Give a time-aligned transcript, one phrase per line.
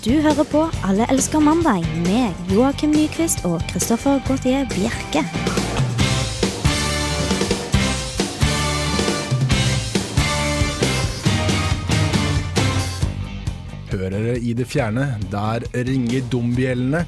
[0.00, 5.24] Du hører på Alle elsker mandag med Joakim Nyquist og Christoffer Gautier Bjerke.
[13.90, 15.18] hører dere i det fjerne.
[15.28, 17.04] Der ringer dombjellene.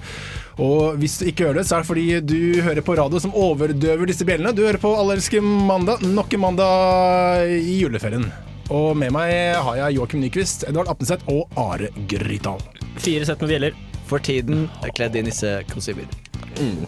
[0.60, 3.32] Og hvis du ikke hører det, så er det fordi du hører på radio som
[3.32, 4.52] overdøver disse bjellene.
[4.52, 8.28] Du hører på Allerske mandag, nok en mandag i juleferien.
[8.72, 9.32] Og med meg
[9.64, 12.81] har jeg Joakim Nyquist, Edvard Apneseth og Are Grytdal.
[13.02, 13.78] Fire sett med bjeller.
[14.06, 16.10] For tiden er kledd i nissekostymer.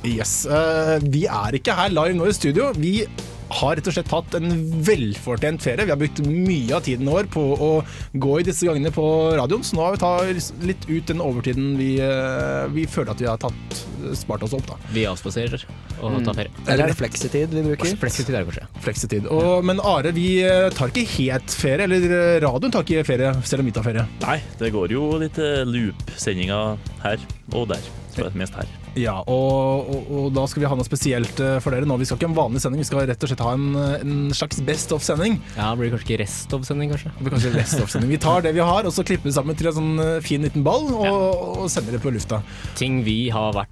[0.04, 0.44] Yes.
[0.46, 2.70] Uh, vi er ikke her live nå i studio.
[2.76, 2.98] Vi
[3.48, 4.50] har rett og slett hatt en
[4.86, 5.86] velfortjent ferie.
[5.86, 7.70] Vi har brukt mye av tiden vår på å
[8.12, 9.04] gå i disse gangene på
[9.38, 13.22] radioen, så nå har vi tatt litt ut den overtiden vi, eh, vi føler at
[13.22, 13.80] vi har tatt,
[14.14, 14.66] spart oss opp.
[14.68, 14.78] da.
[14.92, 15.64] Vi avspaserer
[16.02, 16.52] og tar ferie.
[16.66, 17.96] Eller er det fleksetid vi bruker?
[18.00, 18.82] Fleksitid er det kanskje.
[18.84, 19.28] Fleksetid.
[19.32, 23.34] Og, men Are, vi eh, tar ikke helt ferie, eller eh, radioen tar ikke ferie,
[23.44, 24.06] selv om vi tar ferie.
[24.24, 28.03] Nei, det går jo litt loop-sendinger her og der.
[28.14, 28.68] Så jeg mest her.
[28.94, 31.96] Ja, og, og, og da skal vi ha noe spesielt eh, for dere nå.
[31.98, 34.04] Vi skal ikke ha en vanlig sending, vi skal rett og slett ha en, eh,
[34.04, 35.40] en slags Best of-sending.
[35.56, 37.10] Ja, det blir kanskje ikke rest of sending, kanskje.
[37.16, 38.12] Det blir kanskje rest of -sending.
[38.14, 40.42] Vi tar det vi har, og så klipper vi sammen til en sånn eh, fin
[40.42, 42.42] liten ball, og, og sender det på lufta.
[42.78, 43.68] Ting vi har vært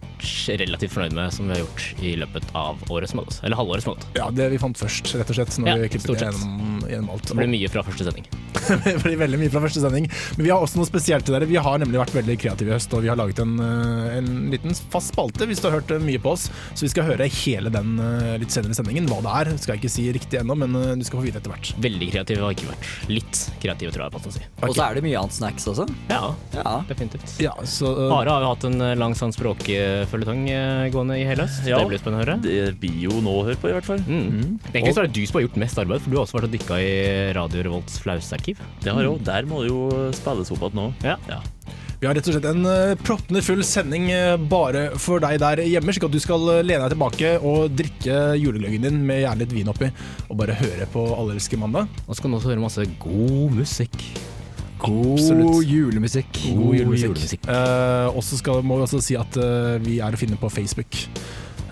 [0.58, 3.40] relativt fornøyd med som vi har gjort i løpet av året som har gått.
[3.44, 4.06] Eller halvåret som har gått.
[4.18, 6.34] Ja, det vi fant først, rett og slett, når Ja, vi klippet stort sett.
[6.34, 7.28] gjennom, gjennom alt.
[7.28, 8.26] Det blir mye fra første sending.
[8.84, 10.08] det blir veldig mye fra første sending.
[10.36, 11.48] Men vi har også noe spesielt til dere.
[11.50, 14.30] Vi har nemlig vært veldig kreative i høst, og vi har laget en, eh, en
[14.52, 16.48] liten fast spalte hvis du har hørt eh, mye på oss.
[16.72, 19.08] Så vi skal høre hele den eh, litt senere i sendingen.
[19.10, 21.52] Hva det er, skal jeg ikke si riktig ennå, men du skal få vite etter
[21.52, 21.72] hvert.
[21.82, 22.90] Veldig kreative har ikke vært.
[23.12, 24.44] Litt kreative, tror jeg på å si.
[24.62, 25.88] Og så er det mye annet snacks også.
[26.12, 26.22] Ja,
[26.56, 26.76] Ja.
[26.88, 27.34] definitivt.
[27.42, 28.12] Ja, så uh...
[28.12, 30.44] Are har jo hatt en lang sånn språkføljetong
[30.94, 31.64] gående i hele høst.
[31.68, 31.80] Ja.
[31.80, 32.38] Det blir spennende å høre.
[32.44, 34.02] Det blir jo nå å høre på, i hvert fall.
[34.06, 34.58] Mm.
[34.72, 36.48] Egentlig så er det du som har gjort mest arbeid, for du har også vært
[36.48, 36.81] og dykka i
[37.36, 38.60] Radio Revolts flausarkiv.
[38.82, 40.88] Det har jo, Der må det jo spilles opp igjen nå.
[41.06, 41.18] Ja.
[42.02, 45.60] Vi har rett og slett en uh, proppende full sending eh, bare for deg der
[45.62, 49.44] hjemme, slik at du skal eh, lene deg tilbake og drikke julegløggen din med gjerne
[49.44, 49.86] litt vin oppi,
[50.26, 51.86] og bare høre på Allelske mandag.
[52.08, 53.94] Og så kan du også høre masse god musikk.
[54.82, 55.62] Absolutt.
[55.62, 56.42] julemusikk.
[56.42, 57.12] God julemusikk.
[57.12, 57.46] julemusikk.
[57.54, 59.38] Eh, og så må vi også si at
[59.86, 61.04] vi er å finne på Facebook.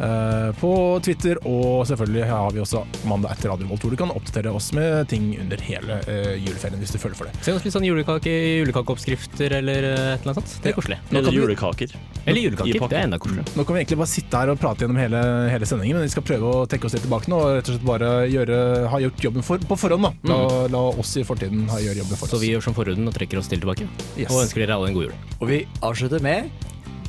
[0.01, 0.73] Eh, på
[1.05, 4.71] Twitter, og selvfølgelig har vi også Mandag etter Radio Volt, hvor du kan oppdatere oss
[4.77, 7.35] med ting under hele eh, juleferien hvis du føler for det.
[7.45, 10.57] Se oss litt sånn julekake, julekakeoppskrifter eller eh, et eller annet sånt.
[10.65, 11.01] Det er koselig.
[11.13, 11.97] Eller julekaker.
[12.25, 12.89] Eller julekaker.
[12.91, 13.57] Det er enda koseligere.
[13.57, 15.23] Nå kan vi egentlig bare sitte her og prate gjennom hele,
[15.53, 17.77] hele sendingen, men vi skal prøve å trekke oss litt tilbake nå og rett og
[17.77, 18.61] slett bare gjøre,
[18.93, 20.09] ha gjort jobben for, på forhånd.
[20.09, 20.13] da.
[20.31, 20.41] La,
[20.73, 22.35] la oss i fortiden ha gjøre jobben for oss.
[22.35, 23.89] Så vi gjør som forhuden og trekker oss til tilbake.
[24.17, 24.31] Yes.
[24.31, 25.17] Og ønsker dere alle en god jul.
[25.41, 26.51] Og vi avslutter med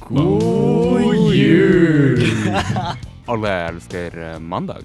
[0.07, 1.00] God jul!
[3.31, 4.83] Alle elsker eh, mandag.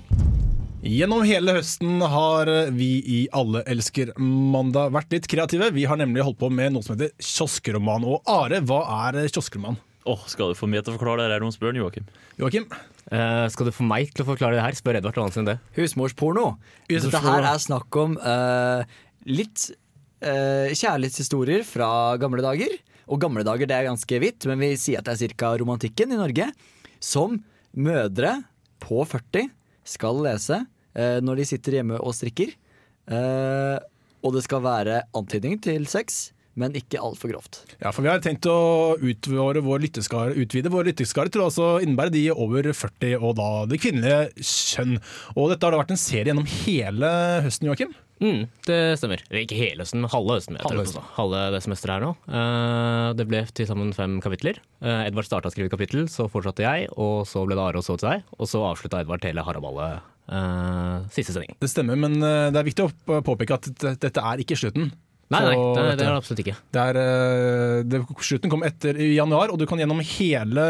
[0.87, 2.47] Gjennom hele høsten har
[2.77, 5.73] vi i Alle elsker mandag vært litt kreative.
[5.75, 8.07] Vi har nemlig holdt på med noe som heter kioskroman.
[8.07, 9.81] Og Are, hva er kioskroman?
[10.07, 12.07] Åh, Skal du få meg til å forklare det her, spør Joakim?
[12.39, 12.69] Joakim?
[13.11, 14.79] Uh, skal du få meg til å forklare det her?
[14.79, 15.59] Spør Edvard Johansen det.
[15.75, 16.53] husmorsporno.
[16.87, 17.11] Husmorsporno.
[17.11, 18.87] Dette her er snakk om uh,
[19.27, 19.73] litt
[20.23, 21.91] uh, kjærlighetshistorier fra
[22.23, 22.71] gamle dager.
[23.07, 25.53] Og gamle dager det er ganske vidt, men vi sier at det er ca.
[25.61, 26.51] romantikken i Norge.
[27.03, 27.41] Som
[27.77, 28.41] mødre
[28.83, 29.51] på 40
[29.87, 30.63] skal lese
[30.97, 32.57] eh, når de sitter hjemme og strikker.
[33.07, 33.77] Eh,
[34.27, 37.61] og det skal være antydning til sex, men ikke altfor grovt.
[37.83, 41.69] Ja, for Vi har tenkt å utvide vår lytteskare, utvide vår lytteskare til å altså
[41.85, 44.97] innebære de over 40 og da det kvinnelige kjønn.
[45.37, 47.13] Og Dette har da vært en serie gjennom hele
[47.47, 47.95] høsten, Joakim.
[48.23, 49.23] Mm, det stemmer.
[49.43, 50.59] Ikke hele høsten, men halve høsten.
[50.65, 51.05] Halve høsten.
[51.19, 52.13] halve det semesteret her nå.
[52.31, 54.61] Uh, det ble til sammen fem kapitler.
[54.81, 57.87] Uh, Edvard starta å skrive kapittel, så fortsatte jeg, og så ble det Are, og
[57.87, 58.29] så til deg.
[58.39, 60.01] Og så avslutta Edvard hele haraballet
[60.33, 61.57] uh, siste sending.
[61.61, 63.69] Det stemmer, men eh, det er viktig å påpeke at
[64.03, 64.91] dette er ikke slutten.
[65.27, 66.55] Nei, nei, det, er det absolutt ikke.
[66.71, 70.67] Det er, eh, det, slutten kom etter i januar, og du kan gjennom hele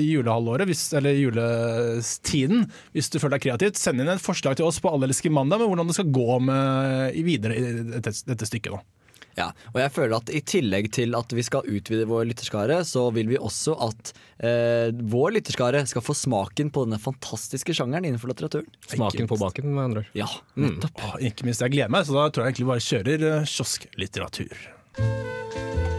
[0.00, 2.64] julehalvåret, hvis, eller juletiden,
[2.96, 5.68] hvis du føler deg kreativt, sende inn et forslag til oss på Allelske mandag med
[5.68, 8.72] hvordan det skal gå med, videre i dette, dette stykket.
[8.72, 9.03] Da.
[9.38, 13.08] Ja, og jeg føler at i tillegg til at vi skal utvide vår lytterskare, så
[13.14, 18.30] vil vi også at eh, vår lytterskare skal få smaken på denne fantastiske sjangeren innenfor
[18.30, 18.70] litteraturen.
[18.86, 20.12] Smaken på baken, med andre ord.
[20.18, 21.02] Ja, nettopp.
[21.02, 24.70] Åh, ikke minst, jeg gleder meg, så da tror jeg egentlig bare kjører eh, kiosklitteratur.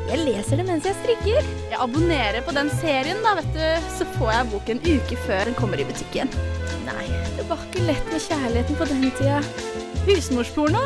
[0.05, 1.47] Jeg leser det mens jeg strikker.
[1.73, 3.87] Jeg abonnerer på den serien, da, vet du.
[3.97, 6.31] Så får jeg boken en uke før den kommer i butikken.
[6.87, 9.41] Nei, det var ikke lett med kjærligheten på den tida.
[10.05, 10.85] Husmorsporno!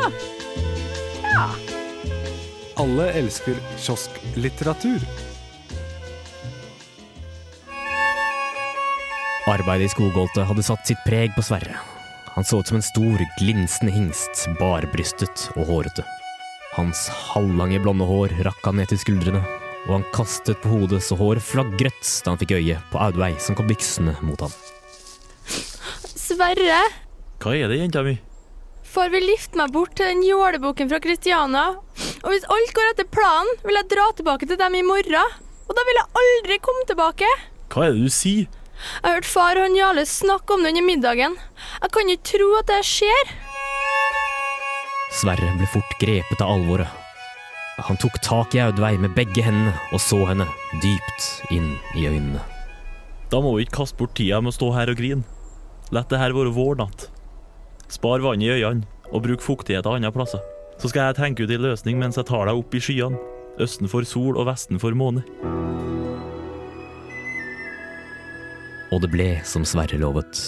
[2.80, 5.02] Alle elsker kiosklitteratur.
[9.50, 11.76] Arbeidet i skogholtet hadde satt sitt preg på Sverre.
[12.36, 16.06] Han så ut som en stor, glinsende hingst, barbrystet og hårete.
[16.76, 19.42] Hans halvlange blonde hår rakk han ned til skuldrene,
[19.88, 23.58] og han kastet på hodet så håret flagret da han fikk øye på Audveig som
[23.58, 24.54] kom byksende mot ham.
[26.14, 26.80] Sverre,
[27.42, 28.16] Hva er det, jenta mi?
[28.90, 31.66] får vi lifte meg bort til den jålebukken fra Kristiania?
[32.20, 35.36] Og hvis alt går etter planen, vil jeg dra tilbake til dem i morgen.
[35.70, 37.28] Og da vil jeg aldri komme tilbake.
[37.72, 38.48] Hva er det du sier?
[38.80, 41.36] Jeg har hørt far og han Jarle snakke om det under middagen.
[41.82, 43.32] Jeg kan ikke tro at det skjer.
[45.20, 46.88] Sverre ble fort grepet av alvoret.
[47.80, 50.44] Han tok tak i Audveig med begge hendene og så henne
[50.82, 52.42] dypt inn i øynene.
[53.32, 55.24] Da må vi ikke kaste bort tida med å stå her og grine.
[55.94, 57.08] La det her være vår natt.
[57.90, 60.42] Spar vann i øynene, og bruk fuktighet av andre plasser.
[60.80, 63.18] Så skal jeg tenke ut ei løsning mens jeg tar deg opp i skyene.
[63.60, 65.20] Østen for sol og vesten for måne.
[68.90, 70.40] Og det ble som Sverre lovet.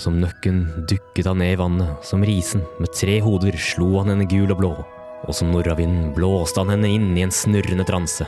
[0.00, 4.26] Som nøkken dukket han ned i vannet, som risen med tre hoder slo han henne
[4.28, 4.74] gul og blå,
[5.22, 8.26] og som nordavinden blåste han henne inn i en snurrende transe.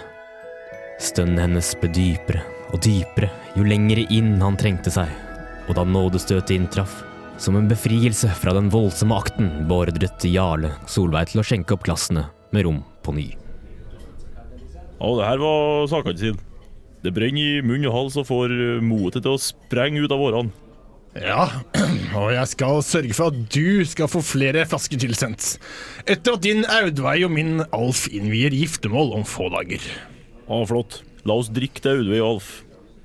[1.03, 5.11] Stønnet hennes ble dypere og dypere jo lengre inn han trengte seg,
[5.67, 7.03] og da nådestøtet inntraff,
[7.41, 12.27] som en befrielse fra den voldsomme akten, beordret Jarle Solveig til å skjenke opp glassene
[12.53, 13.29] med rom på ny.
[15.03, 16.49] Og det her var sakene sine.
[17.03, 20.23] Det brenner i munn og hals og får eh, motet til å sprenge ut av
[20.23, 20.53] årene.
[21.19, 21.49] Ja,
[22.21, 25.57] og jeg skal sørge for at du skal få flere flasker tilsendt.
[26.07, 29.83] Etter at din Audveig og min Alf innvier giftermål om få dager.
[30.47, 31.03] Å, flott.
[31.27, 32.55] La oss drikke til Audveig og Alf.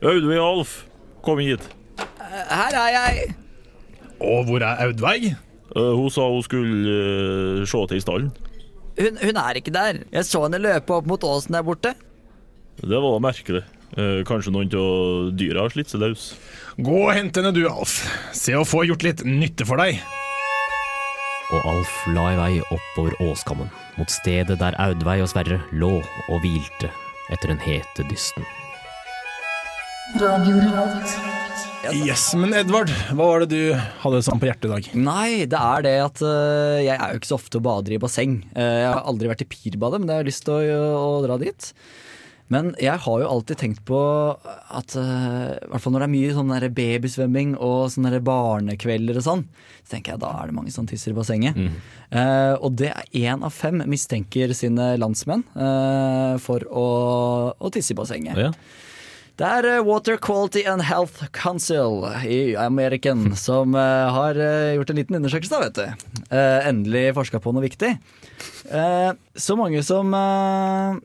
[0.05, 0.77] Audveig og Alf,
[1.25, 1.65] kom hit.
[1.97, 3.35] Her er jeg.
[4.23, 5.35] Og hvor er Audveig?
[5.75, 6.97] Uh, hun sa hun skulle
[7.61, 8.29] uh, se til stallen.
[8.97, 10.03] Hun, hun er ikke der.
[10.11, 11.93] Jeg så henne løpe opp mot åsen der borte.
[12.81, 13.63] Det var merkelig.
[13.97, 16.31] Uh, kanskje noen av dyra har slitt seg løs.
[16.77, 17.99] Gå og hent henne du, Alf.
[18.35, 20.01] Se å få gjort litt nytte for deg.
[21.55, 26.41] Og Alf la i vei oppover åskammen, mot stedet der Audveig og Sverre lå og
[26.43, 26.91] hvilte
[27.31, 28.43] etter den hete dysten.
[31.93, 34.89] Yes, men Edvard, hva var det du hadde sånn på hjertet i dag?
[34.97, 38.01] Nei, det er det at uh, jeg er jo ikke så ofte og bader i
[38.01, 38.41] basseng.
[38.57, 41.37] Uh, jeg har aldri vært i Pirbadet, men jeg har lyst til å, å dra
[41.41, 41.71] dit.
[42.53, 43.99] Men jeg har jo alltid tenkt på
[44.39, 48.23] at øh, i hvert fall når det er mye sånn der babysvømming og sånne der
[48.23, 49.43] barnekvelder og sånn,
[49.83, 51.59] så tenker jeg da er det mange som tisser i bassenget.
[51.59, 56.87] Eh, og det er én av fem mistenker sine landsmenn eh, for å,
[57.51, 58.39] å tisse i bassenget.
[58.39, 58.53] Ja.
[59.37, 64.89] Det er eh, Water Quality and Health Council i American som eh, har eh, gjort
[64.89, 66.31] en liten undersøkelse, da, vet du.
[66.37, 67.93] Endelig forska på noe viktig.
[69.37, 70.97] Så mange som eh,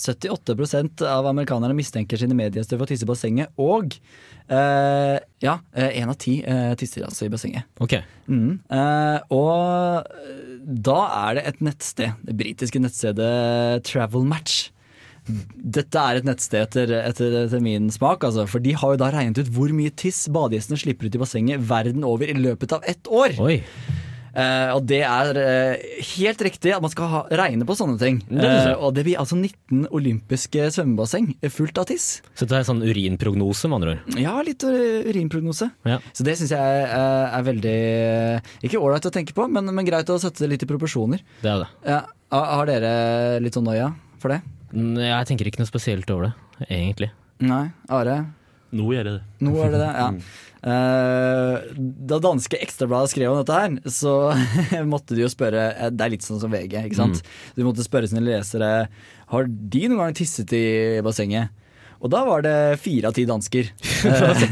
[0.00, 3.94] 78% av amerikanerne mistenker sine mediestøv for å tisse i bassenget, og
[4.48, 7.68] eh, ja, én av ti eh, tisser altså i bassenget.
[7.84, 7.98] Ok.
[8.26, 8.62] Mm.
[8.64, 10.08] Eh, og
[10.88, 14.70] da er det et nettsted, det britiske nettstedet Travel Match.
[15.24, 19.10] Dette er et nettsted etter, etter, etter min smak, altså, for de har jo da
[19.14, 22.84] regnet ut hvor mye tiss badegjestene slipper ut i bassenget verden over i løpet av
[22.90, 23.38] ett år.
[23.40, 23.62] Oi.
[24.34, 25.82] Uh, og det er uh,
[26.16, 28.16] helt riktig at man skal ha, regne på sånne ting.
[28.26, 28.42] Det.
[28.42, 32.08] Eh, og det blir altså 19 olympiske svømmebasseng fullt av tiss.
[32.34, 34.18] Så det er sånn urinprognose, med andre ord.
[34.18, 35.70] Ja, litt urinprognose.
[35.86, 36.00] Ja.
[36.10, 37.78] Så det syns jeg er, veldig
[38.66, 41.22] Ikke ålreit å tenke på, men, men greit å sette det litt i proporsjoner.
[41.44, 41.70] Det er det.
[41.86, 42.02] Ja,
[42.34, 42.92] har har dere
[43.44, 44.42] litt sånn noia for det?
[44.74, 46.34] Mm, Jeg tenker ikke noe spesielt over det,
[46.68, 47.10] egentlig.
[47.44, 47.68] Nei?
[47.94, 48.18] Are?
[48.74, 49.22] Nå gjør jeg det.
[49.46, 50.08] Nå er det det, ja.
[50.64, 51.74] Eh,
[52.08, 54.14] da danske Ekstrabladet skrev om dette her, så
[54.92, 57.20] måtte de jo spørre eh, Det er litt sånn som VG, ikke sant.
[57.54, 58.70] De måtte spørre sine lesere
[59.30, 60.64] Har de noen gang tisset i
[61.04, 61.52] bassenget.
[62.02, 63.70] Og da var det fire av ti dansker
[64.10, 64.44] eh,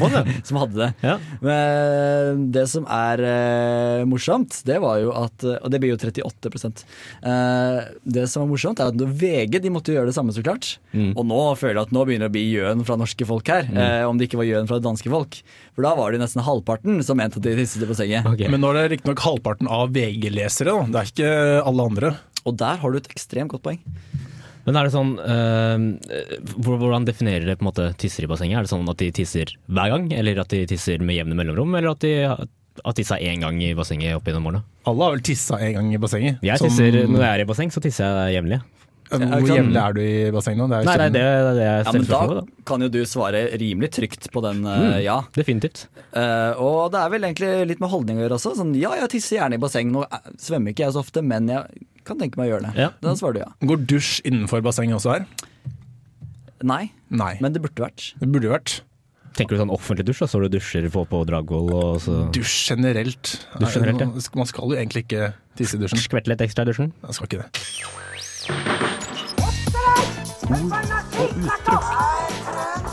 [0.47, 0.91] som hadde det.
[1.03, 1.17] Ja.
[1.43, 6.53] Men det som er uh, morsomt, det var jo at Og det blir jo 38
[6.53, 10.77] uh, Det som var morsomt, er at VG de måtte gjøre det samme, så klart.
[10.93, 13.69] Og nå føler jeg at nå begynner det å bli gjøn fra norske folk her.
[13.73, 15.39] Eh, om det ikke var gjøn fra det danske folk.
[15.77, 18.29] For da var det nesten halvparten som mente at de tisset i bassenget.
[18.35, 18.51] Okay.
[18.53, 20.91] Men nå er det riktignok halvparten av VG-lesere, da.
[20.93, 21.33] Det er ikke
[21.71, 22.13] alle andre.
[22.49, 23.81] Og der har du et ekstremt godt poeng.
[24.66, 25.87] Men er det sånn eh,
[26.62, 28.61] Hvordan definerer dere på en måte tisser i bassenget?
[28.61, 31.75] Er det sånn at de tisser hver gang, eller at de tisser med jevne mellomrom,
[31.78, 34.62] eller at de har tissa én gang i bassenget opp gjennom årene?
[34.88, 36.38] Alle har vel tissa en gang i bassenget.
[36.42, 38.62] Jeg Som- tisser, Når jeg er i basseng, så tisser jeg jevnlig.
[39.12, 40.69] Hvor jevnlig er du i bassenget nå?
[40.71, 42.50] Det er Nei, nei, det, det er det jeg Ja, men da ved.
[42.64, 45.19] kan jo du svare rimelig trygt på den mm, ja.
[45.37, 45.87] Definitivt.
[46.16, 48.54] Uh, og det er vel egentlig litt med holdning å gjøre også.
[48.57, 49.92] Sånn, ja, jeg tisser gjerne i basseng.
[49.92, 52.75] Nå eh, svømmer ikke jeg så ofte, men jeg kan tenke meg å gjøre det.
[52.87, 52.93] Ja.
[53.03, 53.51] Da svarer du ja.
[53.73, 55.27] Går dusj innenfor bassenget også her?
[56.63, 57.35] Nei, Nei.
[57.43, 58.13] men det burde vært.
[58.21, 58.81] det burde vært.
[59.33, 62.19] Tenker du sånn offentlig dusj, da står du og dusjer på, på Dragvoll og så
[62.37, 63.33] Dusj generelt.
[63.57, 64.09] Dusj generelt, ja.
[64.37, 66.03] Man skal jo egentlig ikke tisse i dusjen.
[66.05, 66.93] Skvette litt ekstra i dusjen?
[67.01, 67.49] Man skal ikke det.
[70.53, 70.75] Ord
[71.23, 72.93] og uttrykk.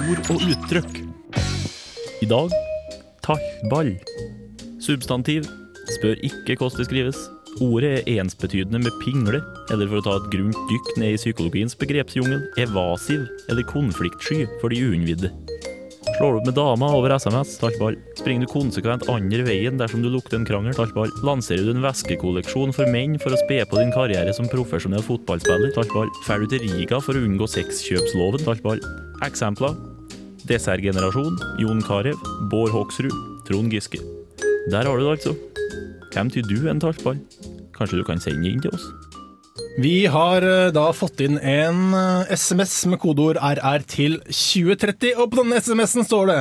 [0.00, 0.92] Ord og uttrykk.
[2.20, 2.48] I dag
[3.24, 3.96] tallball.
[4.80, 5.44] Substantiv.
[5.96, 7.16] Spør ikke hvordan det skrives.
[7.60, 11.74] Ordet er ensbetydende med pingle, eller for å ta et grunt dykk ned i psykologiens
[11.80, 15.32] begrepsjungel, evasiv eller konfliktsky for de uinnvidde.
[16.20, 17.94] Slår du opp med dama over SMS, tallball.
[18.18, 21.08] Springer du konsekvent andre veien dersom du lukter en krangel, tallball.
[21.24, 25.72] Lanserer du en væskekolleksjon for menn for å spe på din karriere som profesjonell fotballspiller,
[25.72, 26.12] tallball.
[26.26, 28.84] Drar du til Riga for å unngå sexkjøpsloven, tallball.
[29.24, 29.72] Eksempler.
[30.44, 32.20] Dessertgenerasjon, Jon Carew,
[32.52, 33.16] Bård Hoksrud,
[33.48, 34.04] Trond Giske.
[34.68, 35.38] Der har du det, altså.
[36.12, 37.24] Hvem tyr du en tallball?
[37.78, 38.92] Kanskje du kan sende inn til oss?
[39.78, 45.32] Vi har eh, da fått inn en eh, SMS med kodeord RR til 2030, og
[45.32, 46.40] på denne SMS-en står det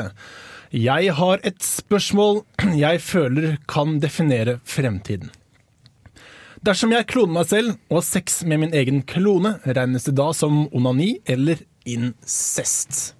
[0.86, 2.44] Jeg har et spørsmål
[2.86, 5.32] jeg føler kan definere fremtiden.
[6.66, 10.34] Dersom jeg kloner meg selv og har sex med min egen klone, regnes det da
[10.36, 13.14] som onani eller incest?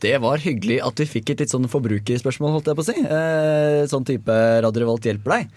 [0.00, 2.96] Det var hyggelig at vi fikk et litt sånn forbrukerspørsmål, holdt jeg på å si.
[3.04, 5.50] Eh, sånn type Radio Revolt hjelper deg.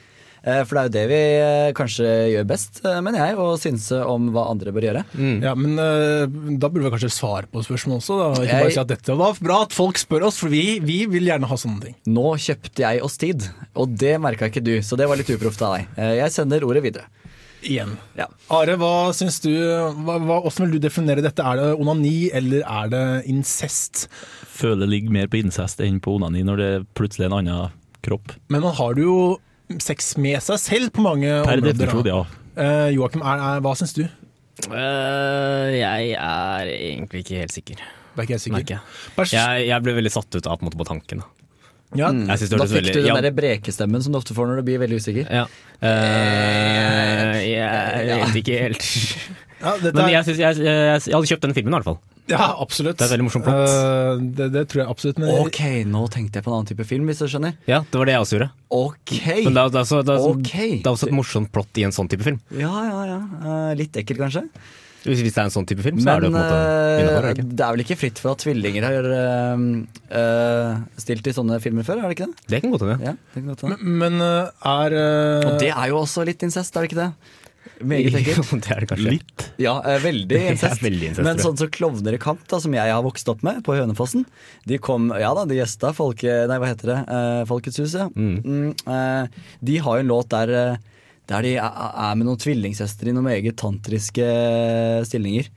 [0.43, 3.53] Eh, for det er jo det vi eh, kanskje gjør best, eh, mener jeg, å
[3.61, 5.03] synse om hva andre bør gjøre.
[5.45, 5.77] Ja, men
[6.59, 8.17] Da burde vi kanskje svare på spørsmålet også.
[8.19, 8.43] Da.
[8.43, 11.29] Ikke bare si at dette var bra at folk spør oss, for vi, vi vil
[11.31, 11.95] gjerne ha sånne ting.
[12.11, 13.47] Nå kjøpte jeg oss tid,
[13.79, 15.87] og det merka ikke du, så det var litt uproft av deg.
[15.95, 17.07] Eh, Jeg sender ordet videre.
[17.63, 17.93] Igjen.
[18.19, 18.25] Ja.
[18.51, 21.39] Are, hva syns du, hva, hva, hvordan vil du definere dette?
[21.47, 24.09] Er det onani, eller er det incest?
[24.51, 27.71] Føler ligger mer på incest enn på onani når det er plutselig en annen
[28.03, 28.35] kropp.
[28.51, 29.15] Men man har jo
[29.81, 31.73] sex med seg selv på mange Per områder.
[31.73, 32.21] definisjon, ja.
[32.53, 34.03] Uh, Joakim, er, er, hva syns du?
[34.69, 37.79] Uh, jeg er egentlig ikke helt sikker,
[38.13, 38.57] Det er ikke jeg sikker.
[38.59, 39.31] merker jeg.
[39.33, 41.23] Jeg, jeg ble veldig satt ut av på, måte, på tanken.
[41.23, 41.29] Da.
[41.93, 44.61] Ja, Jeg Da fikk veldig du den ja, der brekestemmen som du ofte får når
[44.61, 45.27] du blir veldig usikker.
[45.29, 45.43] ja.
[45.83, 48.87] Uh, jeg vet ikke helt.
[49.61, 51.89] ja, dette Men er, jeg, synes, jeg, jeg, jeg hadde kjøpt den filmen i hvert
[51.91, 51.99] fall.
[52.31, 52.97] Ja, absolutt.
[52.99, 53.73] Det er et veldig morsomt plott.
[53.73, 55.19] Uh, det, det tror jeg absolutt.
[55.23, 57.57] Men Ok, nå tenkte jeg på en annen type film, hvis du skjønner.
[57.69, 58.51] Ja, det var det jeg også gjorde.
[58.73, 59.17] Ok.
[59.17, 60.71] Men det er, det er, også, det er, okay.
[60.77, 62.39] det er også et morsomt plott i en sånn type film.
[62.55, 63.19] Ja, ja, ja.
[63.43, 64.47] Uh, Litt ekkel, kanskje.
[65.03, 67.01] Hvis, hvis det er en sånn type film, så er det jo på en måte
[67.01, 67.25] innafor.
[67.27, 69.63] er det er vel ikke fritt for at tvillinger har eh,
[70.19, 72.45] eh, stilt i sånne filmer før, er det ikke det?
[72.53, 73.09] Det kan godt hende.
[73.09, 73.95] Ja, det kan godt hende.
[74.03, 77.09] Men eh, er eh, Og det er jo også litt incest, er det ikke det?
[77.81, 78.51] Meget ekkelt.
[78.63, 79.13] det er det kanskje.
[79.17, 79.45] Litt.
[79.61, 80.83] Ja, eh, veldig er incest.
[80.83, 83.63] veldig incest, Men sånn som Klovner i kamp, da, som jeg har vokst opp med
[83.65, 84.25] på Hønefossen
[84.69, 86.37] De kom, ja da, de gjesta folke...
[86.49, 86.99] Nei, hva heter det?
[87.17, 88.07] Eh, Folkets hus, ja.
[88.13, 88.71] Mm.
[88.73, 93.09] eh, de har jo en låt der, eh, der de er er med noen tvillingsøstre
[93.09, 94.25] i noen meget tantriske
[95.09, 95.49] stillinger.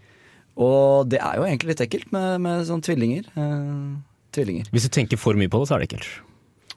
[0.57, 3.27] Og det er jo egentlig litt ekkelt med, med sånne tvillinger.
[3.37, 3.97] Eh,
[4.37, 4.71] tvillinger.
[4.73, 6.09] Hvis du tenker for mye på det, så er det ekkelt.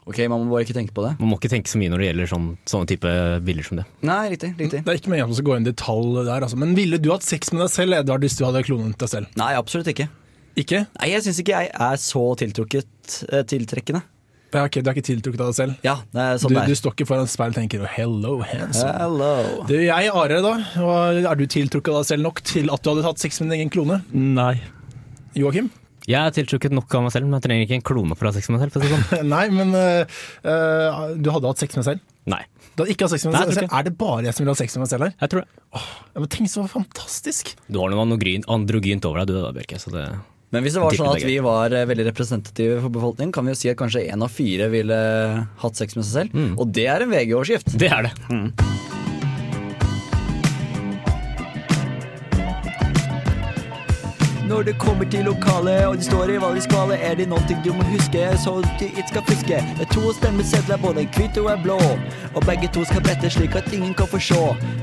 [0.09, 1.11] Ok, man må bare ikke tenke på det.
[1.19, 3.11] Man må ikke tenke så mye når det gjelder sånn, sånne type
[3.45, 3.85] bilder som det.
[4.09, 4.49] Nei, riktig.
[4.57, 4.81] riktig.
[4.85, 6.57] Det er ikke meningen å gå inn i detalj der, altså.
[6.57, 9.29] Men ville du hatt sex med deg selv, Edvard, hvis du hadde klonet deg selv?
[9.37, 10.07] Nei, absolutt ikke.
[10.59, 10.85] Ikke?
[10.97, 14.01] Nei, Jeg syns ikke jeg er så tiltrukket eh, tiltrekkende.
[14.49, 15.75] Ja, ok, Du er ikke tiltrukket av deg selv?
[15.85, 18.95] Ja, det er sånn Du, det du står ikke foran speilet og tenker 'hello, handsome'.
[18.97, 19.65] Hello.
[19.69, 20.55] Du, jeg, Are, da.
[21.29, 23.59] Er du tiltrukket av deg selv nok til at du hadde tatt sex med din
[23.61, 24.01] egen klone?
[24.09, 24.55] Nei.
[25.37, 25.69] Joakim?
[26.07, 28.31] Jeg er tiltrukket nok av meg selv, men jeg trenger ikke en klone for å
[28.31, 28.87] ha sex med meg selv.
[29.09, 29.27] Sånn.
[29.33, 30.23] Nei, men øh,
[31.19, 32.07] du hadde hatt sex med deg selv?
[32.29, 32.41] Nei,
[32.75, 33.71] Du hadde ikke hatt sex med deg selv?
[33.73, 35.13] Er det bare jeg som vil ha sex med meg selv her?
[35.19, 35.63] jeg tror det.
[35.75, 35.85] Ja,
[36.23, 37.53] men Tenk så fantastisk!
[37.67, 39.81] Du har noe androgyn, androgynt over deg, du da, Bjørke.
[39.81, 40.05] Så det
[40.53, 43.53] Men hvis det var sånn at vi var eh, veldig representative for befolkningen, kan vi
[43.53, 44.99] jo si at kanskje én av fire ville
[45.65, 46.37] hatt sex med seg selv.
[46.37, 46.53] Mm.
[46.57, 47.75] Og det er en VG-årsskift.
[47.77, 48.88] Det er det.
[54.49, 57.69] Når det kommer til lokalet og de står i valgskvale, er det noen ting du
[57.73, 59.59] må huske, så du ikke skal fiske.
[59.77, 61.77] Det er to stemmesedler, både en hvit og en blå,
[62.33, 64.39] og begge to skal brette slik at ingen kan få se.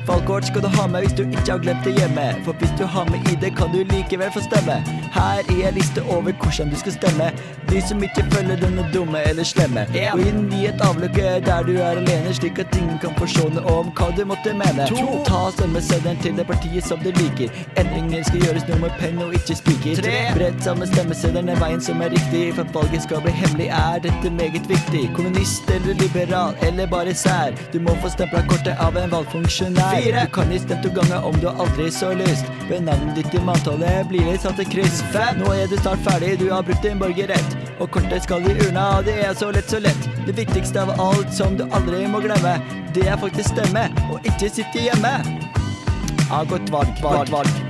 [0.07, 2.85] Valgkort skal du ha med hvis du ikke har glemt det hjemme, for hvis du
[2.87, 4.77] har med ID, kan du likevel få stemme.
[5.17, 7.27] Her er en liste over hvordan du skal stemme.
[7.71, 9.83] De som ikke følger denne dumme eller slemme.
[9.91, 13.49] Gå inn i et avlukke der du er alene, slik at ingen kan få se
[13.51, 14.87] noe om hva du måtte mene.
[14.95, 15.25] To.
[15.27, 17.51] Ta stemmeseddelen til det partiet som du liker.
[17.75, 20.01] Endringer skal gjøres noe med penn og ikke spiker.
[20.03, 20.17] Tre.
[20.37, 22.43] Brett sammen stemmeseddelen er veien som er riktig.
[22.57, 25.05] For at valget skal bli hemmelig, er dette meget viktig.
[25.17, 27.57] Kommunist eller liberal eller bare sær.
[27.73, 30.01] Du må få stempla kortet av en valgfunksjonær.
[30.01, 30.27] Fire.
[30.27, 32.49] Du kan gi stemt to ganger om du aldri så lyst.
[32.71, 35.03] Ved navnet ditt i manntallet blir det satt et kryss.
[35.15, 35.43] Fem.
[35.43, 37.59] Nå er du snart ferdig, du har brukt din borgerrett.
[37.81, 40.11] Og kortet skal i urna, det er så lett, så lett.
[40.27, 42.57] Det viktigste av alt som du aldri må glemme,
[42.97, 45.19] det er faktisk stemme, og ikke sitte hjemme.
[46.27, 47.66] Ja, godt valg, valg, valg.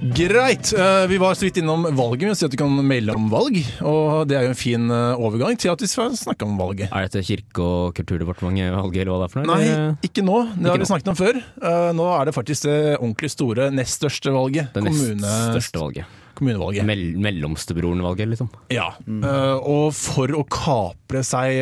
[0.00, 0.72] Greit.
[0.72, 2.28] eh, Vi var så vidt innom valget.
[2.30, 3.58] Vi sier at du kan melde om valg.
[3.84, 6.88] Og det er jo en fin eh, overgang til at vi skal snakke om valget.
[6.92, 9.58] Er dette Kirke- og kulturdepartementet-valget, eller hva det er for noe?
[9.58, 10.38] Nei, ikke nå.
[10.54, 11.36] Det Ikke har vi snakket om før.
[11.60, 14.72] Eh, Nå er det faktisk det ordentlig store, nest største valget.
[14.72, 16.16] Det nest Kommune- største valget.
[16.40, 16.86] Kommunevalget.
[16.88, 18.48] Mell mellomstebroren-valget, liksom.
[18.72, 18.86] Ja.
[19.04, 19.20] Mm.
[19.60, 21.58] og for å kapre seg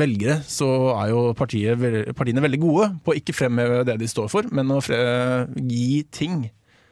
[0.00, 1.76] velgere, så er jo partiet,
[2.16, 6.02] partiene veldig gode på å ikke fremheve det de står for, men å fre gi
[6.10, 6.48] ting.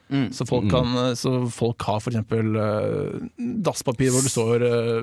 [0.08, 0.28] Mm.
[0.32, 2.16] Så, folk kan, eh, så folk har f.eks.
[2.32, 3.26] Uh,
[3.66, 5.02] dasspapir hvor det står uh,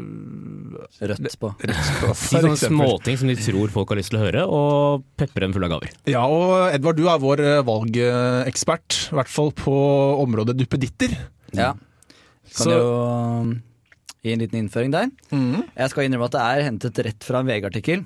[1.12, 1.52] Rødt på.
[1.62, 2.14] på.
[2.26, 5.54] Si sånne småting som de tror folk har lyst til å høre, og pepre dem
[5.54, 5.94] fulle av gaver.
[6.10, 9.76] Ja, og Edvard, du er vår eh, valgekspert, i hvert fall på
[10.24, 11.14] området duppeditter.
[11.54, 11.74] Ja.
[12.56, 12.90] Kan Så- jo
[13.46, 13.54] um,
[14.26, 15.14] gi en liten innføring der.
[15.30, 15.64] Mm.
[15.76, 18.06] Jeg skal innrømme at det er hentet rett fra en VG-artikkel.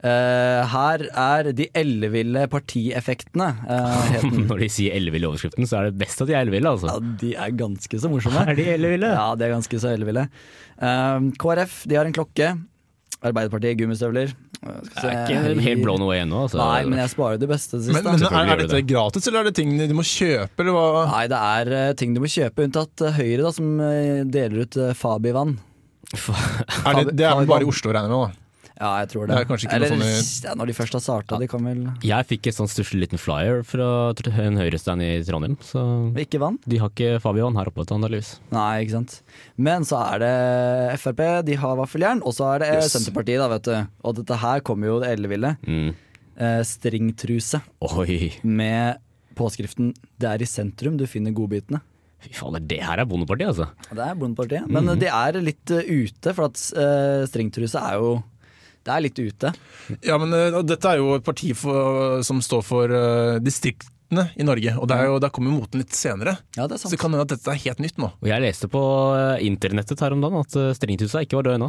[0.00, 4.22] Eh, her er de elleville partieffektene, uh.
[4.48, 6.94] Når de sier elleville overskriften, så er det best at de er elleville, altså.
[6.94, 8.46] Ja, de er ganske så morsomme.
[8.50, 9.12] Er de elleville?
[9.12, 10.24] Ja, de er ganske så elleville.
[10.80, 12.54] Uh, KrF de har en klokke.
[13.20, 14.32] Arbeiderpartiet gummistøvler.
[14.60, 16.56] Det er ikke helt blown away ennå, altså.
[16.60, 18.08] Nei, men jeg sparer det beste til Men, sist.
[18.08, 20.76] men men er, er dette det gratis, eller er det ting du må kjøpe, eller
[20.76, 21.04] hva?
[21.12, 24.64] Nei, det er eh, ting du må kjøpe, unntatt eh, Høyre, da, som eh, deler
[24.64, 28.36] ut uh, Fa Er det, det er bare i Oslo, regner jeg med?
[28.36, 28.39] da
[28.80, 29.34] Ja, jeg tror det.
[29.36, 31.66] Det er kanskje ikke noe Eller sånn ja, når de først har starta, de kan
[31.68, 33.88] vel Jeg fikk et sånn stusslig liten flyer fra
[34.46, 35.82] en høyrestein i Trondheim, så
[36.16, 36.56] Ikke vann?
[36.64, 38.38] de har ikke Fabian her oppe, antakeligvis.
[38.56, 39.18] Nei, ikke sant.
[39.60, 40.32] Men så er det
[41.02, 42.92] Frp, de har vaffeljern, og så er det Yes.
[42.96, 43.76] Senterpartiet, da, vet du.
[44.08, 45.54] Og dette her kommer jo det elleville.
[45.68, 45.92] Mm.
[46.40, 48.96] Eh, stringtruse Oi, med
[49.36, 51.80] påskriften 'Det er i sentrum du finner godbitene'.
[52.20, 53.68] fy faen, det her er Bondepartiet, altså.
[53.92, 54.66] Det er Bondepartiet.
[54.68, 58.22] Men eh, de er litt eh, ute, for at eh, stringtruse er jo
[58.80, 59.54] Det er litt ute.
[60.06, 64.42] Ja, men uh, Dette er jo et parti for, som står for uh, distriktene i
[64.46, 66.36] Norge, og det er jo, der kommer moten litt senere.
[66.56, 66.90] Ja, det er sant.
[66.90, 68.10] Så det kan hende at dette er helt nytt nå.
[68.18, 68.80] Og jeg leste på
[69.14, 71.68] eh, internettet her om dagen at eh, ikke var død ennå.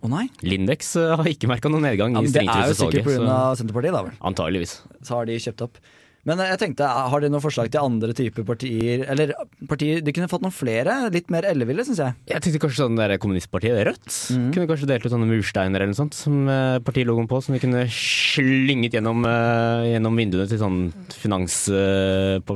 [0.00, 0.24] Å nei.
[0.40, 3.40] Lindex eh, har ikke merka noen nedgang Ja, i men det er jo sikkert pga.
[3.60, 4.16] Senterpartiet, da vel.
[4.32, 4.78] Antageligvis.
[5.04, 5.82] Så har de kjøpt opp.
[6.28, 9.02] Men eh, jeg tenkte, har de noen forslag til andre typer partier?
[9.10, 9.32] Eller
[9.68, 12.14] partier, de kunne fått noen flere, litt mer elleville, syns jeg.
[12.30, 14.52] Jeg tenkte kanskje sånn der kommunistpartiet Rødt Mm.
[14.54, 17.60] kunne kanskje delt ut sånne mursteiner eller noe sånt som eh, partilogoen på, som vi
[17.62, 20.78] kunne slynget gjennom, eh, gjennom vinduene til sånn
[21.10, 21.56] finans...
[21.72, 22.54] eh, på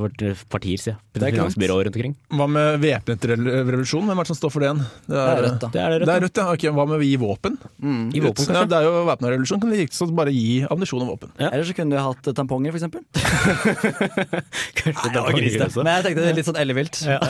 [0.51, 1.01] partier, sier jeg.
[1.17, 1.33] Er.
[1.33, 2.15] Finansbyråer rundt omkring.
[2.37, 4.07] Hva med væpnet revolusjon?
[4.09, 4.83] Hvem er det som står for det igjen?
[5.07, 5.69] Det Det er Rødt, da.
[5.75, 6.15] Det er det Det Rødt.
[6.17, 6.47] er Rødt, ja.
[6.53, 7.59] Ok, hva med å gi våpen?
[7.83, 8.03] Mm.
[8.15, 8.69] I våpen, Ja, kanskje?
[8.71, 9.61] det er jo væpna revolusjon.
[9.63, 11.33] Kan det like bare gi ammunisjon og våpen?
[11.41, 11.51] Ja.
[11.51, 13.03] Eller så kunne du hatt eh, tamponger, for eksempel.
[14.81, 15.83] Kanskje det var også.
[15.83, 17.03] Men jeg tenkte det er litt sånn ellevilt.
[17.07, 17.21] Ja.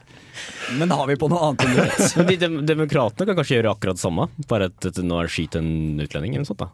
[0.78, 1.90] Men har vi på noe annet enn det?
[2.18, 5.30] Men de dem demokratene kan kanskje gjøre akkurat det samme, bare at det nå er
[5.30, 6.70] skyt en utlending eller noe sånt da.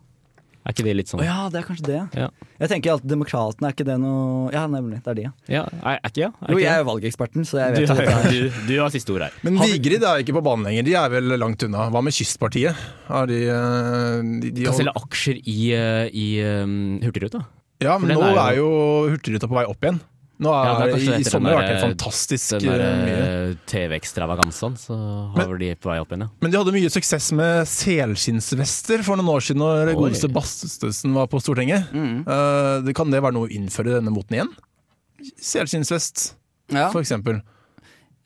[0.61, 1.23] Er ikke det litt Å sånn?
[1.25, 2.01] ja, det er kanskje det.
[2.21, 2.27] Ja.
[2.61, 4.99] Jeg tenker alltid Demokratene, er ikke det noe Ja, nemlig.
[5.01, 5.31] Det er de, ja.
[5.49, 6.29] Ja, er, er ikke ja?
[6.37, 8.93] Er Jo, jeg er jo valgeksperten, så jeg du, vet jo dette du, du har
[8.93, 9.39] siste ord her.
[9.47, 10.85] Men Har vi- Vigrid er ikke på banen lenger.
[10.91, 11.87] De er vel langt unna.
[11.95, 12.77] Hva med Kystpartiet?
[13.09, 16.29] Er de, eh, de, de Kan selge aksjer i, eh, i
[16.61, 17.41] um, Hurtigruta.
[17.81, 18.71] Ja, men nå er er jo
[19.11, 20.01] Hurtigruta på vei opp igjen.
[20.41, 23.01] Nå er, Ja, det er I, sommer har det vært helt fantastisk Den der eh,
[23.05, 23.25] mye.
[23.51, 24.97] eh, TV-ekstravagansen, så
[25.35, 26.29] har Men- de på vei opp igjen, ja.
[26.41, 29.97] Men de hadde mye suksess med selskinnsvester for noen år siden når Oi.
[29.99, 31.91] godeste Bastesen var på Stortinget.
[31.93, 32.25] Mm.
[32.27, 34.49] Uh, det kan det være noe å innføre denne moten igjen?
[35.41, 36.35] Selskinnsvest,
[36.73, 36.89] Ja.
[36.91, 37.43] for eksempel.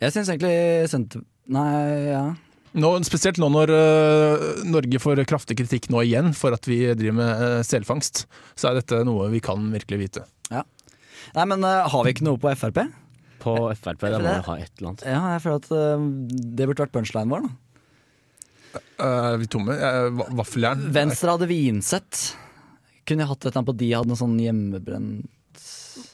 [0.01, 1.23] Jeg syns egentlig Senter...
[1.49, 2.35] Nei, ja.
[2.75, 7.19] Nå, spesielt nå når uh, Norge får kraftig kritikk nå igjen for at vi driver
[7.21, 8.25] med uh, selfangst,
[8.59, 10.25] så er dette noe vi kan virkelig vite.
[10.51, 10.65] Ja.
[11.37, 12.83] Nei, men uh, har vi ikke noe på Frp?
[13.45, 15.07] På Frp, da må vi ha et eller annet.
[15.07, 15.71] Ja, jeg føler at
[16.59, 17.59] det burde vært punchlinen vår, da.
[18.75, 19.75] Eh, er vi tomme?
[19.75, 20.89] Uh, Vaffeljern?
[20.95, 22.25] Venstre hadde vinsett.
[23.09, 25.27] Kunne jeg hatt et eller annet på de hadde noe sånn hjemmebrent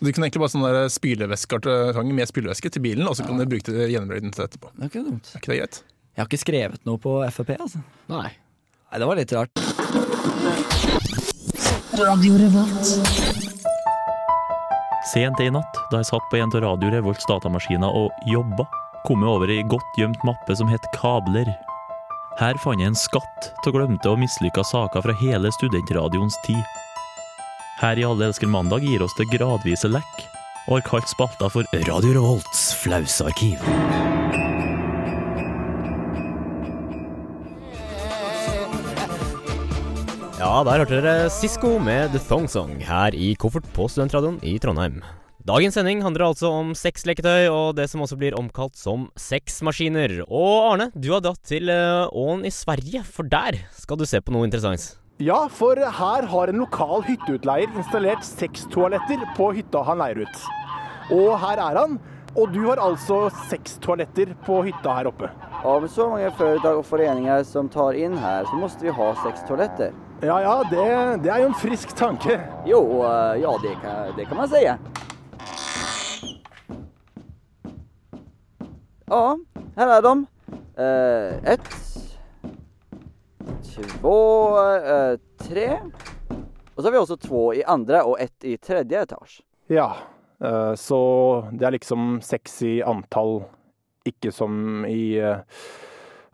[0.02, 3.46] Du kunne egentlig bare sånn der spylevæskekartong med spylevæske til bilen, og så kan du
[3.48, 4.72] bruke det gjennombrøyten til etterpå.
[4.74, 5.30] Det er ikke dumt.
[5.30, 5.80] Er ikke det greit?
[6.16, 7.80] Jeg har ikke skrevet noe på Frp, altså.
[8.10, 8.30] Nei.
[8.90, 9.60] Nei, det var litt rart.
[12.00, 12.90] Radio Revolt.
[15.12, 18.66] Sent i natt, da jeg satt på en av Radio Revolts datamaskiner og jobba,
[19.06, 21.48] kom jeg over ei godt gjemt mappe som het Kabler.
[22.40, 26.60] Her fant jeg en skatt av glemte og mislykka saker fra hele studentradioens tid.
[27.80, 30.22] Her i Alle elsker mandag gir oss det gradvise lekk,
[30.68, 34.49] og har kalt spalta for Radio Revolts flausearkiv.
[40.40, 44.54] Ja, der hørte dere Sisko med The Thong Song her i Koffert på Studentradioen i
[44.56, 45.02] Trondheim.
[45.44, 50.22] Dagens sending handler altså om sexleketøy og det som også blir omkalt som sexmaskiner.
[50.24, 54.22] Og Arne, du har dratt til eh, Ån i Sverige, for der skal du se
[54.24, 54.94] på noe interessant.
[55.20, 60.40] Ja, for her har en lokal hytteutleier installert sextoaletter på hytta han leier ut.
[61.20, 62.00] Og her er han.
[62.38, 65.30] Og du har altså seks toaletter på hytta her oppe.
[65.66, 69.42] Av så mange foretak og foreninger som tar inn her, så måtte vi ha seks
[69.48, 69.90] toaletter.
[70.22, 70.84] Ja ja, det,
[71.24, 72.36] det er jo en frisk tanke.
[72.68, 74.62] Jo, eh, ja det kan, det kan man si.
[79.10, 79.24] Ja,
[79.80, 80.14] her er de.
[80.78, 81.72] Eh, ett,
[83.74, 84.20] två,
[84.76, 85.68] eh, tre.
[86.76, 89.42] Og så har vi også två i andre og ett i tredje etasje.
[89.66, 89.90] Ja,
[90.40, 91.00] så
[91.52, 93.42] det er liksom seks i antall,
[94.08, 95.42] ikke som i eh,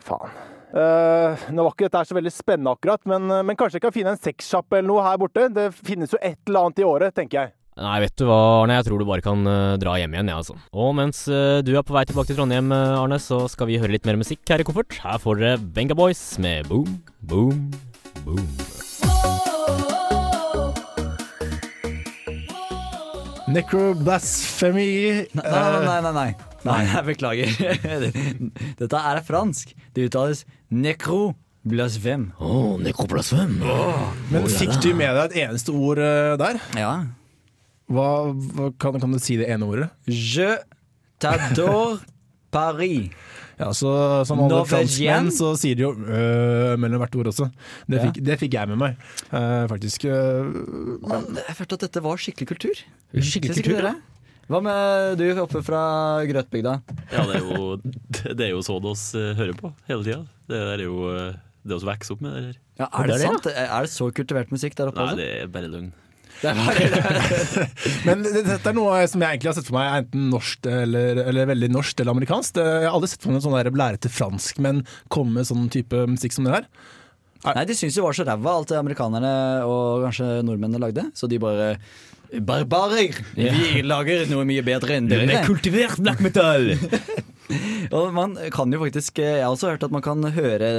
[0.07, 0.37] Faen.
[0.77, 3.95] Eh, nå var ikke dette så veldig spennende akkurat, men, eh, men kanskje jeg kan
[3.95, 5.47] finne en sexsjappe eller noe her borte?
[5.53, 7.55] Det finnes jo et eller annet i året, tenker jeg.
[7.77, 10.33] Nei, vet du hva, Arne, jeg tror du bare kan uh, dra hjem igjen, jeg,
[10.33, 10.57] ja, altså.
[10.73, 13.77] Og mens uh, du er på vei tilbake til Trondheim, eh, Arne, så skal vi
[13.83, 14.97] høre litt mer musikk her i Koffert.
[15.05, 17.69] Her får dere Venga Boys med Boom, Boom,
[18.25, 18.49] Boom.
[23.47, 25.43] Necroblasphemy Nei,
[25.87, 26.13] nei, nei.
[26.13, 26.31] nei.
[26.67, 27.53] nei jeg beklager.
[28.81, 29.71] Dette er fransk.
[29.95, 32.31] Det uttales necro blasfem.
[32.43, 33.61] Oh, nekroplasfem.
[34.31, 36.59] Men fikk du med deg et eneste ord eh, der?
[36.79, 36.93] Ja.
[37.91, 39.89] Hva, hva kan, kan du si det ene ordet?
[40.11, 40.57] Je
[41.23, 42.03] t'adore
[42.55, 43.11] Paris.
[43.57, 43.91] Ja, så
[44.29, 47.49] Som alle franskmenn så sier de jo øh mellom hvert ord også.
[47.89, 48.05] Det Ja.
[48.05, 48.99] fikk, det fikk jeg med meg,
[49.33, 50.05] uh, faktisk.
[50.05, 50.45] Uh,
[51.07, 52.85] Men Jeg følte at dette var skikkelig kultur.
[53.17, 53.95] Skikkelig kultur, ja.
[54.47, 56.77] Hva med du oppe fra Grøtbygda?
[57.11, 57.77] Ja, det er jo,
[58.39, 60.21] det er jo sånn oss eh, hører på hele tida.
[60.47, 61.09] Det er jo
[61.67, 62.37] det vi vokser opp med.
[62.37, 62.59] Det her.
[62.79, 63.49] Ja, er det, det er det, sant?
[63.57, 65.01] Er det så kultivert musikk der oppe?
[65.03, 65.19] Nei, også?
[65.19, 65.91] det er bare løgn.
[66.43, 67.67] Det er bare,
[68.09, 71.23] Men dette er noe som jeg egentlig har sett for meg er enten norsk eller,
[71.25, 72.61] eller veldig norsk eller amerikansk.
[72.61, 76.37] Jeg har aldri sett for meg en sånn lærete franskmenn komme med sånn type musikk
[76.37, 76.69] som det her.
[77.47, 79.33] Nei, de syns jo det var så ræva, alt det amerikanerne
[79.69, 81.09] og kanskje nordmennene lagde.
[81.15, 81.77] Så de bare
[82.27, 83.15] Barbarer!
[83.37, 85.45] Vi lager noe mye bedre enn dere.
[85.47, 86.73] kultivert black metal!
[87.95, 90.71] Og man kan jo faktisk Jeg har også hørt at man kan høre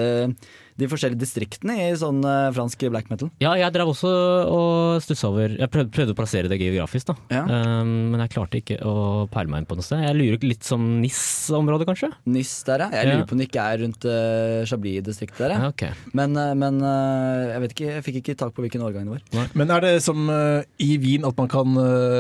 [0.78, 3.32] de forskjellige distriktene i sånn uh, fransk black metal.
[3.42, 4.12] Ja, jeg drev også
[4.48, 7.16] og stussa over Jeg prøvde, prøvde å plassere det geografisk, da.
[7.34, 7.44] Ja.
[7.82, 10.04] Um, men jeg klarte ikke å peile meg inn på noe sted.
[10.06, 12.12] Jeg lurer litt som NIS-området, kanskje?
[12.30, 12.90] Nis der, ja.
[12.94, 13.14] Jeg Ja.
[13.16, 15.56] lurer på om det ikke er rundt uh, Chablis-distriktet der.
[15.56, 15.72] Ja, Ja.
[15.74, 16.14] ok.
[16.14, 19.50] Men, uh, men jeg vet ikke, jeg fikk ikke tak på hvilken årgang det var.
[19.58, 21.74] Men er det som i Wien at man kan,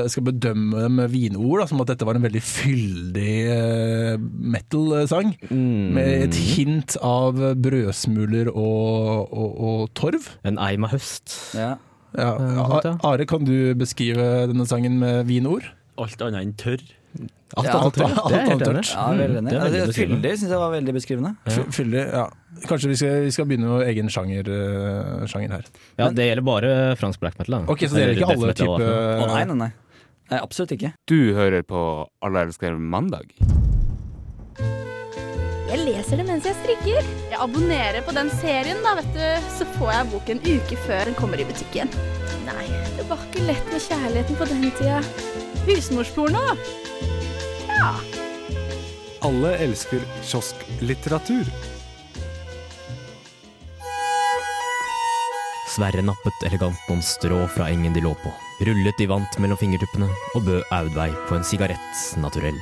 [0.10, 1.62] skal bedømme dem med vinord?
[1.62, 3.36] Da, som at dette var en veldig fyldig
[4.54, 5.34] metal-sang?
[5.50, 5.93] Mm.
[5.98, 10.30] Med et hint av brødsmuler og, og, og torv?
[10.48, 11.34] En eim av høst.
[11.58, 11.76] Ja.
[12.18, 12.32] Ja.
[12.40, 12.94] ja.
[13.06, 15.68] Are, kan du beskrive denne sangen med vinord?
[16.00, 16.84] Alt annet enn tørr.
[17.58, 18.18] Alt Ja, annet tørt.
[18.18, 18.66] alt Det er helt enig.
[18.68, 18.92] tørt.
[18.94, 19.52] Ja, veldig enig.
[19.52, 19.94] det er Ja.
[19.98, 21.32] Fyldig syns jeg var veldig beskrivende.
[21.48, 21.64] Ja.
[21.78, 22.26] Fyldig, ja.
[22.68, 25.66] Kanskje vi skal, vi skal begynne med egen sjanger, uh, sjanger her.
[26.00, 27.60] Ja, det gjelder bare fransk black metal.
[27.60, 27.72] Da.
[27.74, 28.88] Ok, Så det gjelder ikke alle typer.
[29.24, 29.72] Å nei, nei, nei.
[30.32, 30.94] Nei, Absolutt ikke.
[31.08, 31.80] Du hører på
[32.22, 33.32] Alle elsker mandag.
[35.68, 37.08] Jeg leser det mens jeg strikker.
[37.28, 39.50] Jeg abonnerer på den serien, da, vet du.
[39.58, 41.92] Så får jeg boken en uke før den kommer i butikken.
[42.48, 45.02] Nei, det var ikke lett med kjærligheten på den tida.
[45.68, 46.46] Husmorsporno.
[49.28, 51.52] Alle elsker kiosklitteratur.
[55.76, 58.32] Sverre nappet elegant noen strå fra engen de lå på,
[58.66, 62.58] rullet de vant mellom fingertuppene og bød Audveig på en sigarett naturell.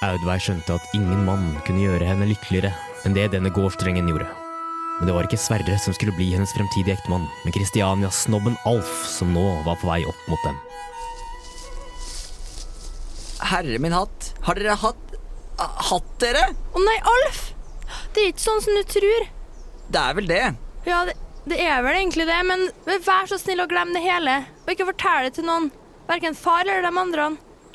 [0.00, 2.70] Audveig skjønte at ingen mann kunne gjøre henne lykkeligere
[3.04, 4.28] enn det denne gårdstrengen gjorde.
[4.96, 9.34] Men det var ikke Sverre som skulle bli hennes fremtidige ektemann, men Kristiania-snobben Alf som
[9.36, 10.56] nå var på vei opp mot dem.
[13.50, 15.06] Herre min hatt, har dere hatt
[15.60, 16.46] Hatt dere?
[16.72, 17.42] Å nei, Alf!
[18.14, 19.26] Det er ikke sånn som du tror.
[19.92, 20.42] Det er vel det.
[20.88, 21.18] Ja, det,
[21.52, 22.64] det er vel egentlig det, men
[23.04, 24.38] vær så snill å glemme det hele.
[24.64, 25.68] Og ikke fortell det til noen.
[26.08, 27.26] Verken far eller de andre.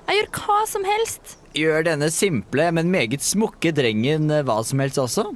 [0.08, 1.36] Jeg gjør hva som helst.
[1.56, 5.30] Gjør denne simple, men meget smukke drengen eh, hva som helst også?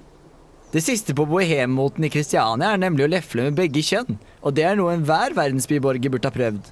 [0.74, 4.68] Det siste på bohemmoten i Kristiania er nemlig å lefle med begge kjønn, og det
[4.68, 6.68] er noe enhver verdensbyborger burde ha prøvd.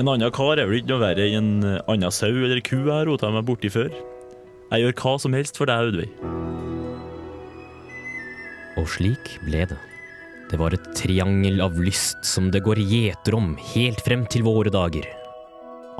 [0.00, 2.88] En annen kar er vel ikke noe verre enn en annen sau eller ku jeg
[2.88, 3.92] har rota meg borti før.
[4.72, 6.10] Jeg gjør hva som helst for deg, Audveig.
[8.80, 9.78] Og slik ble det.
[10.48, 14.72] Det var et triangel av lyst som det går gjeter om helt frem til våre
[14.72, 15.04] dager.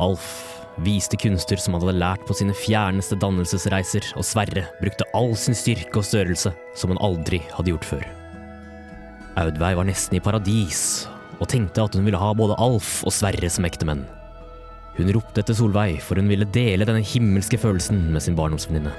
[0.01, 5.35] Alf viste kunster som han hadde lært på sine fjerneste dannelsesreiser, og Sverre brukte all
[5.37, 8.07] sin styrke og størrelse som han aldri hadde gjort før.
[9.43, 10.83] Audveig var nesten i paradis,
[11.41, 14.05] og tenkte at hun ville ha både Alf og Sverre som ektemenn.
[14.99, 18.93] Hun ropte etter Solveig, for hun ville dele denne himmelske følelsen med sin barndomsvenninne.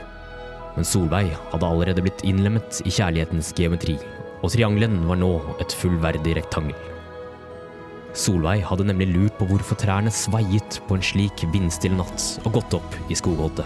[0.74, 4.00] Men Solveig hadde allerede blitt innlemmet i kjærlighetens geometri,
[4.42, 6.93] og triangelen var nå et fullverdig rektangel.
[8.14, 12.76] Solveig hadde nemlig lurt på hvorfor trærne svaiet på en slik vindstille natt, og gått
[12.78, 13.66] opp i skogholtet.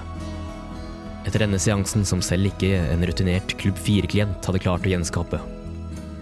[1.27, 5.41] Etter denne seansen, som selv ikke en rutinert Klubb 4-klient hadde klart å gjenskape,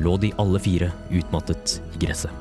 [0.01, 2.33] lå de alle fire utmattet i gresset.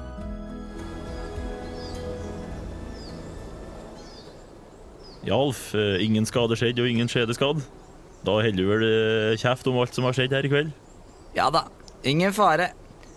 [5.25, 5.75] Ja, Alf.
[5.75, 7.62] eh, Ingen skade skjedd, og ingen skjede skadd.
[8.25, 10.73] Da holder du vel eh, kjeft om alt som har skjedd her i kveld?
[11.37, 11.66] Ja da,
[12.05, 12.70] ingen fare.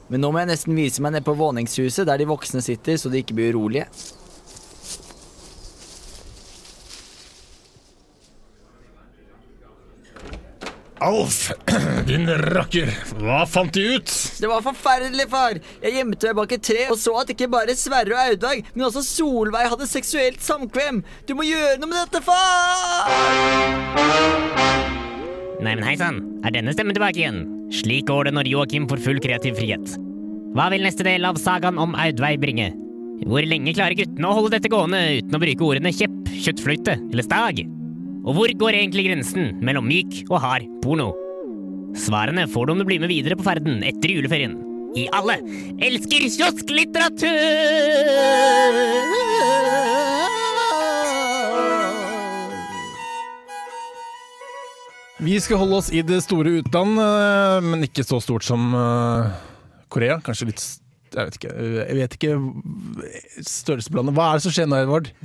[0.07, 3.11] Men nå må jeg nesten vise meg ned på våningshuset der de voksne sitter, så
[3.11, 3.87] de ikke blir urolige.
[10.97, 11.51] Alf,
[12.09, 12.89] din rakker,
[13.21, 14.13] hva fant de ut?
[14.41, 15.59] Det var forferdelig, far.
[15.83, 18.87] Jeg gjemte meg bak et tre og så at ikke bare Sverre og Audvag, men
[18.87, 21.03] også Solveig hadde seksuelt samkvem.
[21.29, 23.13] Du må gjøre noe med dette, far!
[25.61, 27.56] Neimen hei sann, er denne stemmen tilbake igjen?
[27.73, 29.95] Slik går det når Joakim får full kreativ frihet.
[30.55, 32.69] Hva vil neste del av sagaen om Audvei bringe?
[33.27, 37.25] Hvor lenge klarer guttene å holde dette gående uten å bruke ordene kjepp, kjøttfløyte eller
[37.25, 37.63] stag?
[38.27, 41.11] Og hvor går egentlig grensen mellom myk og hard porno?
[41.97, 44.57] Svarene får du om du blir med videre på ferden etter juleferien.
[44.97, 45.37] I Alle
[45.83, 49.26] elsker kiosklitteratur!
[55.17, 59.31] Vi skal holde oss i det store utland, eh, men ikke så stort som eh,
[59.89, 60.19] Korea.
[60.23, 60.65] Kanskje litt
[61.15, 61.55] Jeg vet ikke.
[61.57, 62.35] Jeg vet ikke
[63.41, 64.13] størrelsesblandet.
[64.17, 65.11] Hva er det som skjer nå, Edvard?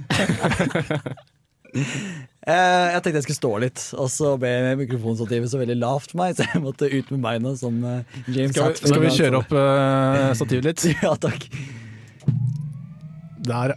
[1.72, 4.50] Eh, jeg tenkte jeg skulle stå litt, og så ble
[4.80, 8.56] mikrofonstativet så veldig lavt for meg, så jeg måtte ut med beina som eh, James
[8.56, 10.84] Skal vi, skal vi kjøre opp uh, stativet litt?
[11.06, 11.46] Ja, takk.
[13.46, 13.76] Der.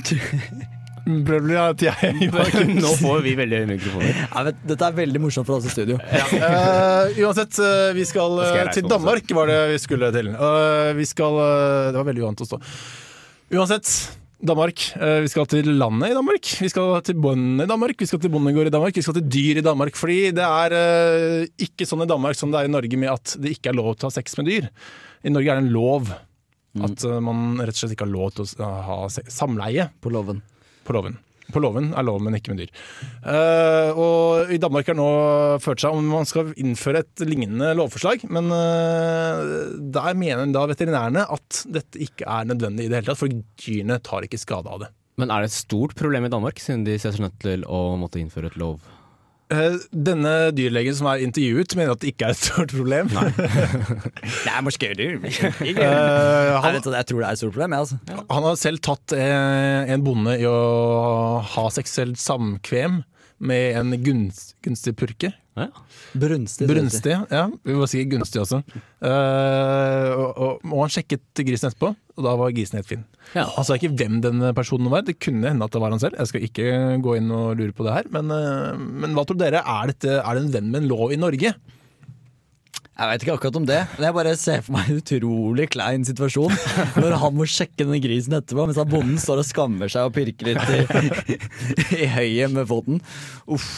[1.06, 2.74] Prøv at jeg Joakim.
[2.80, 4.20] Nå får vi veldig høye mikrofoner.
[4.24, 6.00] Ja, vet, dette er veldig morsomt for oss i studio.
[6.06, 8.88] Eh, uansett, uh, vi skal, uh, skal eh, til.
[8.90, 10.32] Danmark, var det vi skulle til.
[10.98, 11.40] Vi skal
[11.92, 12.60] Det var veldig uvant å stå.
[13.54, 13.92] Uansett,
[14.46, 14.82] Danmark.
[14.98, 16.52] Vi skal til landet i Danmark.
[16.60, 18.02] Vi skal til bøndene i Danmark.
[18.02, 18.98] Vi skal til bondegård i Danmark.
[18.98, 19.96] Vi skal til dyr i Danmark.
[19.98, 23.56] Fordi det er ikke sånn i Danmark som det er i Norge med at det
[23.56, 24.70] ikke er lov til å ha sex med dyr.
[25.22, 26.10] I Norge er det en lov.
[26.84, 29.88] At eh, man rett og slett ikke har lov til å ha samleie.
[30.02, 30.42] På loven.
[30.86, 31.18] På loven.
[31.54, 32.72] På loven er lov, men ikke med dyr.
[33.22, 35.10] Uh, og i Danmark har nå
[35.62, 41.26] ført seg om man skal innføre et lignende lovforslag, men uh, der mener da veterinærene
[41.36, 44.82] at dette ikke er nødvendig i det hele tatt, for dyrene tar ikke skade av
[44.82, 44.90] det.
[45.16, 47.94] Men er det et stort problem i Danmark, siden de ser seg nødt til å
[48.00, 48.82] måtte innføre et lov?
[49.54, 53.10] Eh, denne dyrlegen som er intervjuet, mener at det ikke er et stort problem.
[53.14, 55.20] Det er morske dyr.
[55.22, 55.84] Eh, Jeg,
[56.64, 58.24] han, vet, at jeg tror det er et stort problem, jeg, altså.
[58.32, 60.56] han har selv tatt en bonde i å
[61.54, 63.02] ha seksuelt samkvem
[63.38, 65.32] med en gunst, gunstig purke.
[65.56, 65.70] Ja.
[66.12, 66.66] Brunstig.
[66.68, 67.44] Brunstig, ja.
[67.64, 68.60] Vi må si gunstig også.
[69.00, 73.06] Uh, og, og, og han sjekket grisen etterpå, og da var grisen helt fin.
[73.32, 73.46] Ja.
[73.54, 76.18] Han sa ikke hvem den personen var, det kunne hende at det var han selv.
[76.20, 79.40] Jeg skal ikke gå inn og lure på det her, men, uh, men hva tror
[79.40, 79.64] dere?
[79.64, 81.56] Er, dette, er det en venn med en lov i Norge?
[82.96, 86.06] Jeg vet ikke akkurat om det, men jeg bare ser for meg en utrolig klein
[86.08, 86.54] situasjon
[87.02, 90.16] når han må sjekke denne grisen etterpå, mens han bonden står og skammer seg og
[90.16, 91.38] pirker litt i,
[92.00, 93.02] i høyet med foten.
[93.52, 93.68] Uff.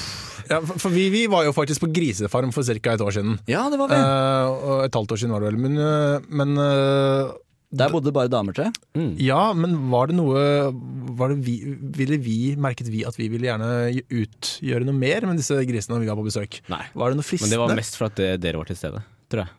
[0.48, 2.94] Ja, for vi, vi var jo faktisk på grisefarm for ca.
[2.94, 3.36] et år siden.
[3.50, 3.98] Ja, det var vi.
[3.98, 5.60] Uh, et halvt år siden var det vel.
[5.66, 7.34] Men, eh, men eh,
[7.68, 8.72] Der bodde bare damer til.
[9.20, 10.40] Ja, men var det noe
[11.18, 11.58] var det vi,
[11.98, 13.68] ville vi, Merket vi at vi ville gjerne
[14.08, 16.62] utgjøre noe mer med disse grisene vi var på besøk?
[16.72, 16.84] Nei.
[16.96, 19.52] Var det noe Men det var mest for at dere var til stede, tror jeg.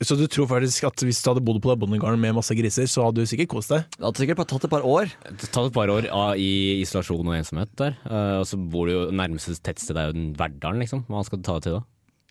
[0.00, 2.88] Så du tror faktisk at hvis du hadde bodd på den bondegården med masse griser,
[2.88, 3.84] så hadde du sikkert kost deg?
[3.92, 5.12] Det hadde sikkert bare tatt et par år.
[5.42, 6.08] Tatt et par år
[6.40, 7.98] i isolasjon og ensomhet der.
[8.08, 11.04] Eh, og så bor du jo nærmeste tettsted er jo Verdalen, liksom.
[11.10, 11.82] Hva skal du ta det til da?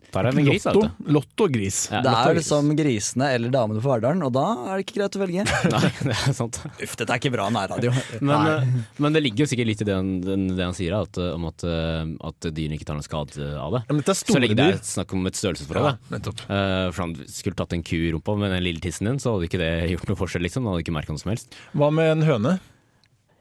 [0.09, 1.12] Tar det en gris, Lotto, vet du.
[1.13, 1.75] lotto og gris.
[1.91, 4.95] Ja, det er som liksom grisene eller damene på Verdalen, og da er det ikke
[4.97, 5.43] greit å velge.
[5.75, 6.57] Nei, det er sant.
[6.65, 7.91] Uff, dette er ikke bra nærradio.
[8.25, 10.09] Men, eh, men det ligger jo sikkert litt i det han,
[10.57, 13.77] det han sier, at, eh, om at, eh, at dyrene ikke tar noe skade av
[13.77, 13.83] det.
[13.85, 15.91] Ja, men dette er Så lenge det er snakk om et størrelsesforhold.
[15.93, 16.41] Ja, nettopp.
[16.49, 19.35] Eh, for han skulle tatt en ku i rumpa med den lille tissen din, så
[19.38, 20.65] hadde ikke det gjort noe forskjell, liksom.
[20.65, 21.53] Han hadde ikke merka noe som helst.
[21.77, 22.57] Hva med en høne?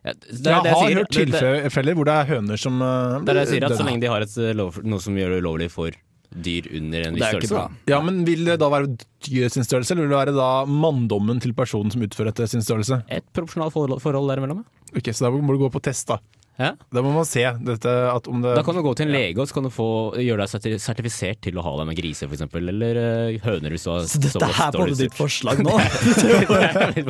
[0.05, 0.99] Ja, det, Jeg har jeg sier.
[1.01, 3.65] hørt Det- det- tilfeller hvor det er høner som uh, Det er det jeg sier,
[3.67, 5.91] at så lenge de har et noe som gjør det ulovlig for
[6.35, 7.55] dyr under en viss størrelse.
[7.55, 7.93] da.
[7.95, 8.91] Ja, men Vil det da være
[9.25, 12.65] dyret sin størrelse, eller vil det være da manndommen til personen som utfører dette sin
[12.65, 13.03] størrelse?
[13.09, 14.65] Et proporsjonalt forhold, der imellom.
[14.65, 14.69] ja.
[14.97, 16.19] Ok, Så da må du gå på test, da.
[16.59, 16.73] Ja.
[16.91, 19.39] Da må man se dette at om det Da kan du gå til en lege
[19.39, 20.49] og så kan du få gjøre deg
[20.83, 22.43] sertifisert til å ha deg med griser, f.eks.
[22.59, 25.77] Eller eh, høner hvis du har Så dette her er på dårlig ditt forslag nå?
[25.87, 27.07] Jeg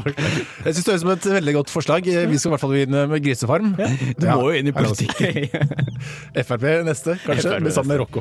[0.77, 2.05] syns det høres ut som et veldig godt forslag.
[2.05, 3.73] Vi skal i hvert fall inn med grisefarm.
[4.21, 5.49] Du må jo inn i politikken.
[6.49, 8.21] Frp neste, kanskje, med sammen med Rocco.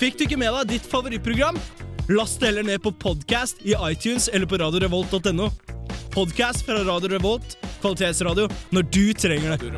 [0.00, 1.58] Fikk du ikke med deg ditt favorittprogram?
[2.08, 5.50] Last det heller ned på podcast i iTunes eller på radiorevolt.no.
[6.14, 9.68] Podcast fra Radio Revolt, kvalitetsradio, når du trenger det.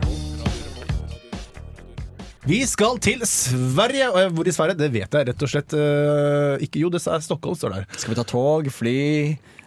[2.46, 4.12] Vi skal til Sverige.
[4.14, 6.84] Og hvor i Sverige, det vet jeg rett og slett uh, ikke.
[6.84, 7.90] Jo, det er Stockholm, står der.
[7.90, 8.96] Skal vi ta tog, fly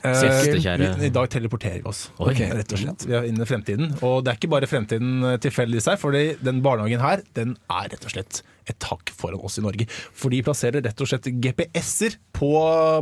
[0.05, 2.11] Eh, Uh, I, I dag teleporterer vi oss.
[2.21, 2.51] okay.
[2.53, 3.07] Rett og slett.
[3.09, 3.95] Vi er inne i fremtiden.
[4.05, 7.89] Og det er ikke bare fremtiden tilfeldig i seg, for den barnehagen her, den er
[7.89, 9.85] rett og slett et hakk foran oss i Norge.
[9.89, 12.49] For de plasserer rett og slett GPS-er på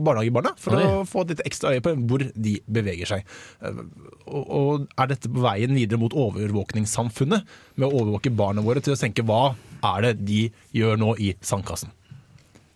[0.04, 0.84] barnehagebarna for Oi.
[0.84, 3.26] å få et litt ekstra øye på hvor de beveger seg.
[3.63, 3.82] Eh,
[4.28, 7.43] Og, og er dette på veien videre mot overvåkningssamfunnet?
[7.76, 10.41] Med å overvåke barna våre til å tenke hva er det de
[10.76, 11.91] gjør nå i sandkassen?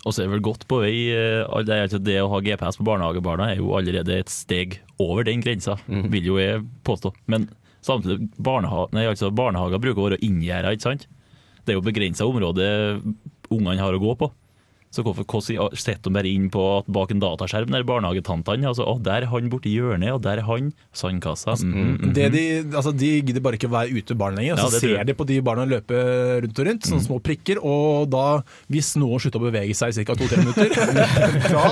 [0.08, 1.10] Og så er vel godt på vei.
[1.12, 5.42] eh, Det, det å ha GPS på barnehagebarna er jo allerede et steg over den
[5.44, 7.12] grensa, vil jo jeg påstå.
[7.28, 7.50] Men
[7.84, 11.08] samtidig, barneha nei, altså barnehager bruker å være inngjerda, ikke sant?
[11.68, 12.68] Det er jo begrensa område
[13.52, 14.32] ungene har å gå på.
[14.88, 18.86] Så hvorfor hvordan setter de bare inn på at bak en dataskjerm der barnehagetantene altså,
[18.88, 20.70] å, Der er han borti hjørnet, og der er han.
[20.96, 21.58] Sandkassa.
[21.60, 24.56] Mm, mm, Det de, altså de gidder bare ikke å være ute barn lenger.
[24.56, 24.96] Ja, så ser.
[24.96, 25.10] Mm.
[25.12, 26.00] de på de barna løpe
[26.46, 27.60] rundt og rundt, sånne små prikker.
[27.68, 28.24] Og da,
[28.72, 30.16] hvis noen slutter å bevege seg i ca.
[30.18, 30.72] to-tre minutter,
[31.52, 31.66] da,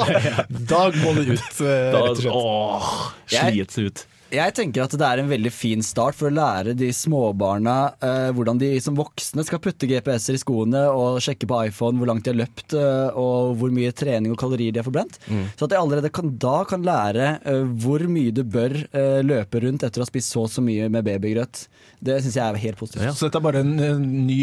[0.75, 1.63] da må det ut.
[1.63, 2.36] eh, rett og slett.
[2.36, 2.91] åh,
[3.31, 4.05] slits ut.
[4.36, 8.30] Jeg tenker at det er en veldig fin start for å lære de småbarna eh,
[8.36, 12.26] hvordan de som voksne skal putte GPS-er i skoene og sjekke på iPhone hvor langt
[12.26, 15.17] de har løpt eh, og hvor mye trening og kalorier de har forbrent.
[15.56, 19.63] Så at de allerede kan, da kan lære eh, hvor mye du bør eh, løpe
[19.63, 21.65] rundt etter å ha spist så og så mye med babygrøt.
[22.06, 23.08] Det syns jeg er helt positivt.
[23.17, 24.41] Så dette er bare en, en ny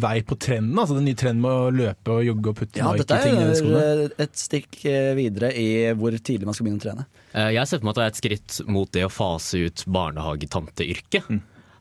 [0.00, 0.78] vei på trenden?
[0.78, 3.60] Altså den nye trenden med å løpe og jogge og putte Ja, dette Nike-ting i
[3.60, 3.84] skoene?
[3.84, 7.08] Ja, dette er et stikk eh, videre i hvor tidlig man skal begynne å trene.
[7.38, 9.84] Eh, Jeg ser for meg at det er et skritt mot det å fase ut
[9.94, 11.28] barnehagetanteyrket.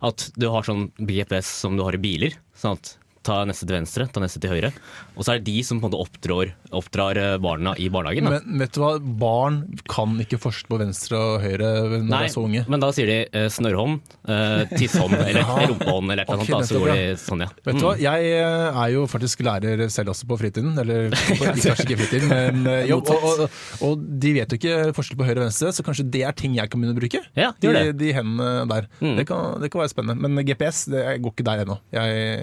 [0.05, 2.35] At du har sånn GPS som du har i biler.
[2.67, 2.93] At
[3.27, 4.69] ta neste til venstre, ta neste til høyre.
[5.17, 8.27] Og så er det de som på en måte oppdrar, oppdrar eh, barna i barnehagen.
[8.29, 8.37] Da.
[8.39, 9.57] Men vet du hva, barn
[9.91, 12.63] kan ikke forskjell på venstre og høyre når de er så unge.
[12.71, 13.99] men da sier de eh, snørrhånd,
[14.31, 15.57] eh, tisshånd eller Ja.
[15.73, 16.63] rumpehånd eller noe okay, sånt.
[16.63, 17.49] Da, så går de sånn, ja.
[17.67, 20.73] Vet du hva, jeg eh, er jo faktisk lærer selv også på fritiden.
[20.81, 22.31] Eller på- kanskje ikke fritiden,
[22.63, 23.11] men jobb.
[23.17, 23.59] Og, og,
[23.89, 26.55] og de vet jo ikke forskjell på høyre og venstre, så kanskje det er ting
[26.57, 27.23] jeg kan begynne å bruke.
[27.37, 27.85] Ja, de, det.
[27.99, 28.87] de hendene der.
[29.01, 29.15] Mm.
[29.19, 30.31] Det, kan, det kan være spennende.
[30.31, 31.77] Men GPS det jeg går ikke der ennå.
[31.95, 32.37] Jeg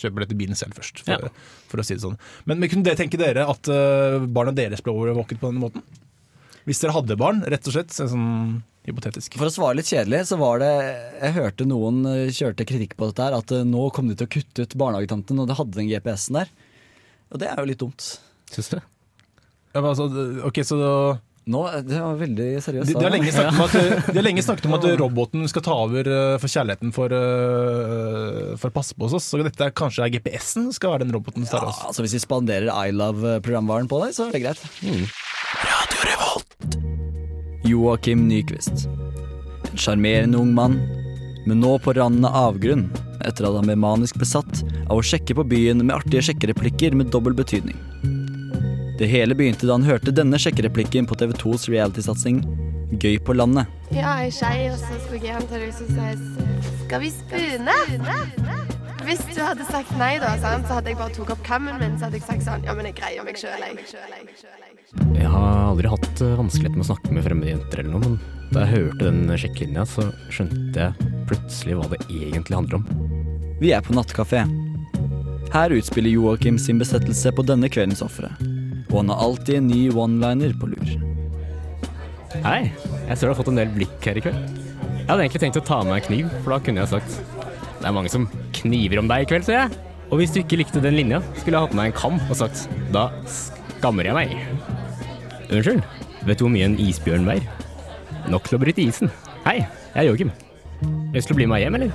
[0.00, 1.32] kjøper dette bilen selv først, for, Ja.
[1.70, 2.18] for å si det sånn.
[2.48, 5.84] Men, men kunne dere tenke dere at uh, barna deres ble overvåket på denne måten?
[6.68, 7.94] Hvis dere hadde barn, rett og slett.
[7.96, 9.36] Sånn hypotetisk.
[9.40, 13.08] For å svare litt kjedelig, så var det Jeg hørte noen eh, kjørte kritikk på
[13.10, 15.76] dette her, at eh, nå kom de til å kutte ut barnehagetanten, og de hadde
[15.76, 16.52] den GPS-en der.
[17.30, 18.06] Og det er jo litt dumt.
[18.52, 18.78] Syns du?
[18.80, 20.06] Ja, men altså,
[20.48, 20.78] ok, så
[21.50, 22.90] Nå, Det var veldig seriøst.
[22.90, 23.74] De, de, har lenge at,
[24.06, 28.52] de har lenge snakket om at roboten skal ta over eh, for kjærligheten for, eh,
[28.60, 29.26] for å passe på oss.
[29.26, 32.16] Så dette er, kanskje er GPS-en skal være den roboten som tar Ja, altså Hvis
[32.18, 34.64] vi spanderer I Love-programvaren på deg, så er det greit.
[35.66, 36.80] Radio Revolt
[37.66, 38.86] Joakim Nyquist.
[39.70, 40.78] En sjarmerende ung mann,
[41.46, 42.88] men nå på randen av avgrunn
[43.26, 47.12] etter at han ble manisk besatt av å sjekke på byen med artige sjekkereplikker med
[47.12, 47.76] dobbel betydning.
[49.00, 52.42] Det hele begynte da han hørte denne sjekkereplikken på TV 2s realitysatsing
[53.00, 53.70] Gøy på landet.
[53.94, 56.18] Ja, jeg er skei, og så skulle jeg sa jeg
[56.82, 57.76] Skal vi spune?
[59.06, 61.96] Hvis du hadde sagt nei, da, sant, så hadde jeg bare tok opp kammen min
[61.96, 63.88] så hadde jeg sagt sånn Ja, men jeg greier meg sjøl, jeg.
[65.16, 68.52] Jeg har aldri hatt eh, vanskelighet med å snakke med fremmede jenter eller noe, men
[68.52, 72.88] da jeg hørte den sjekkelinja, så skjønte jeg plutselig hva det egentlig handler om.
[73.64, 74.44] Vi er på nattkafé.
[75.54, 78.34] Her utspiller Joakim sin besettelse på denne kveldens ofre.
[78.90, 80.90] Og han har alltid en ny one-liner på lur.
[82.44, 82.70] Hei,
[83.08, 84.58] jeg ser du har fått en del blikk her i kveld.
[84.96, 87.16] Jeg hadde egentlig tenkt å ta med meg kniv, for da kunne jeg sagt
[87.80, 89.80] Det er mange som kniver om deg i kveld, ser jeg.
[90.10, 92.38] Og hvis du ikke likte den linja, skulle jeg hatt med meg en kam og
[92.38, 94.36] sagt Da skammer jeg meg.
[95.50, 95.82] Unnskyld,
[96.26, 97.46] vet du hvor mye en isbjørn veier?
[98.30, 99.10] Nok til å bryte isen.
[99.46, 100.34] Hei, jeg er Joakim.
[101.14, 101.94] Lyst til å bli med meg hjem, eller?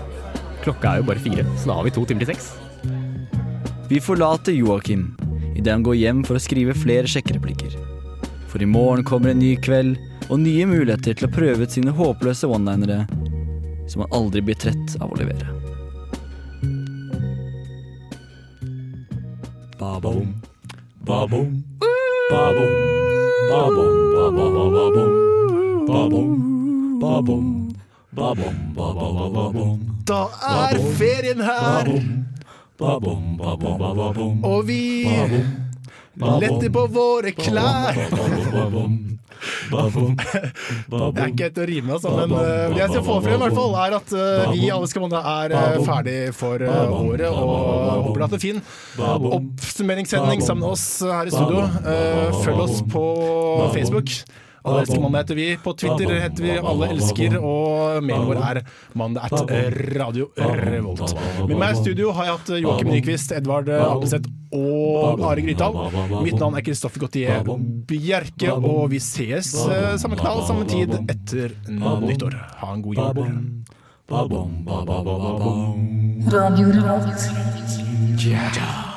[0.65, 2.51] Klokka er jo bare fire, så da har vi to timer til seks.
[3.87, 5.11] Vi forlater Joakim
[5.55, 7.75] idet han går hjem for å skrive flere sjekkereplikker.
[8.51, 9.97] For i morgen kommer en ny kveld
[10.29, 13.05] og nye muligheter til å prøve ut sine håpløse one-linere
[13.89, 15.47] som han aldri blir trett av å levere.
[19.79, 20.33] Ba-bom.
[21.05, 21.49] Ba-bom.
[22.31, 22.71] Ba-bom.
[23.51, 23.91] Ba-bom.
[24.15, 25.11] Ba-ba-ba-ba-bom.
[25.87, 27.65] Ba-bom.
[28.15, 29.79] Ba-bom.
[30.05, 31.89] Da er ferien her,
[32.79, 34.81] og vi
[36.15, 37.95] letter på våre klær.
[39.55, 43.41] Det er ikke et å rime, altså, men eh, det jeg skal få frem, i
[43.43, 47.27] hvert fall, er at eh, vi Alle skal måne er eh, ferdig for året.
[47.29, 48.63] Og håper du hatt en fin
[49.39, 51.67] oppsummeringssending sammen med oss her i studio.
[52.45, 53.05] Følg oss på
[53.75, 54.17] Facebook.
[54.65, 55.47] Alle elsker mandag heter vi.
[55.63, 58.59] På Twitter heter vi Alle elsker, og mailen vår er
[58.97, 59.53] mandag at
[59.99, 61.13] Radio Revolt.
[61.45, 65.77] Med meg i studio har jeg hatt Joakim Nyquist, Edvard Apelseth og Are Grytdal.
[66.25, 67.45] Mitt navn er Kristoffer Gautier
[67.89, 72.39] Bjerke, og vi ses eh, samme kanal, samme tid etter nyttår.
[72.63, 73.05] Ha en god jul.
[76.33, 77.29] Radio Revolt.
[78.25, 78.94] Ja.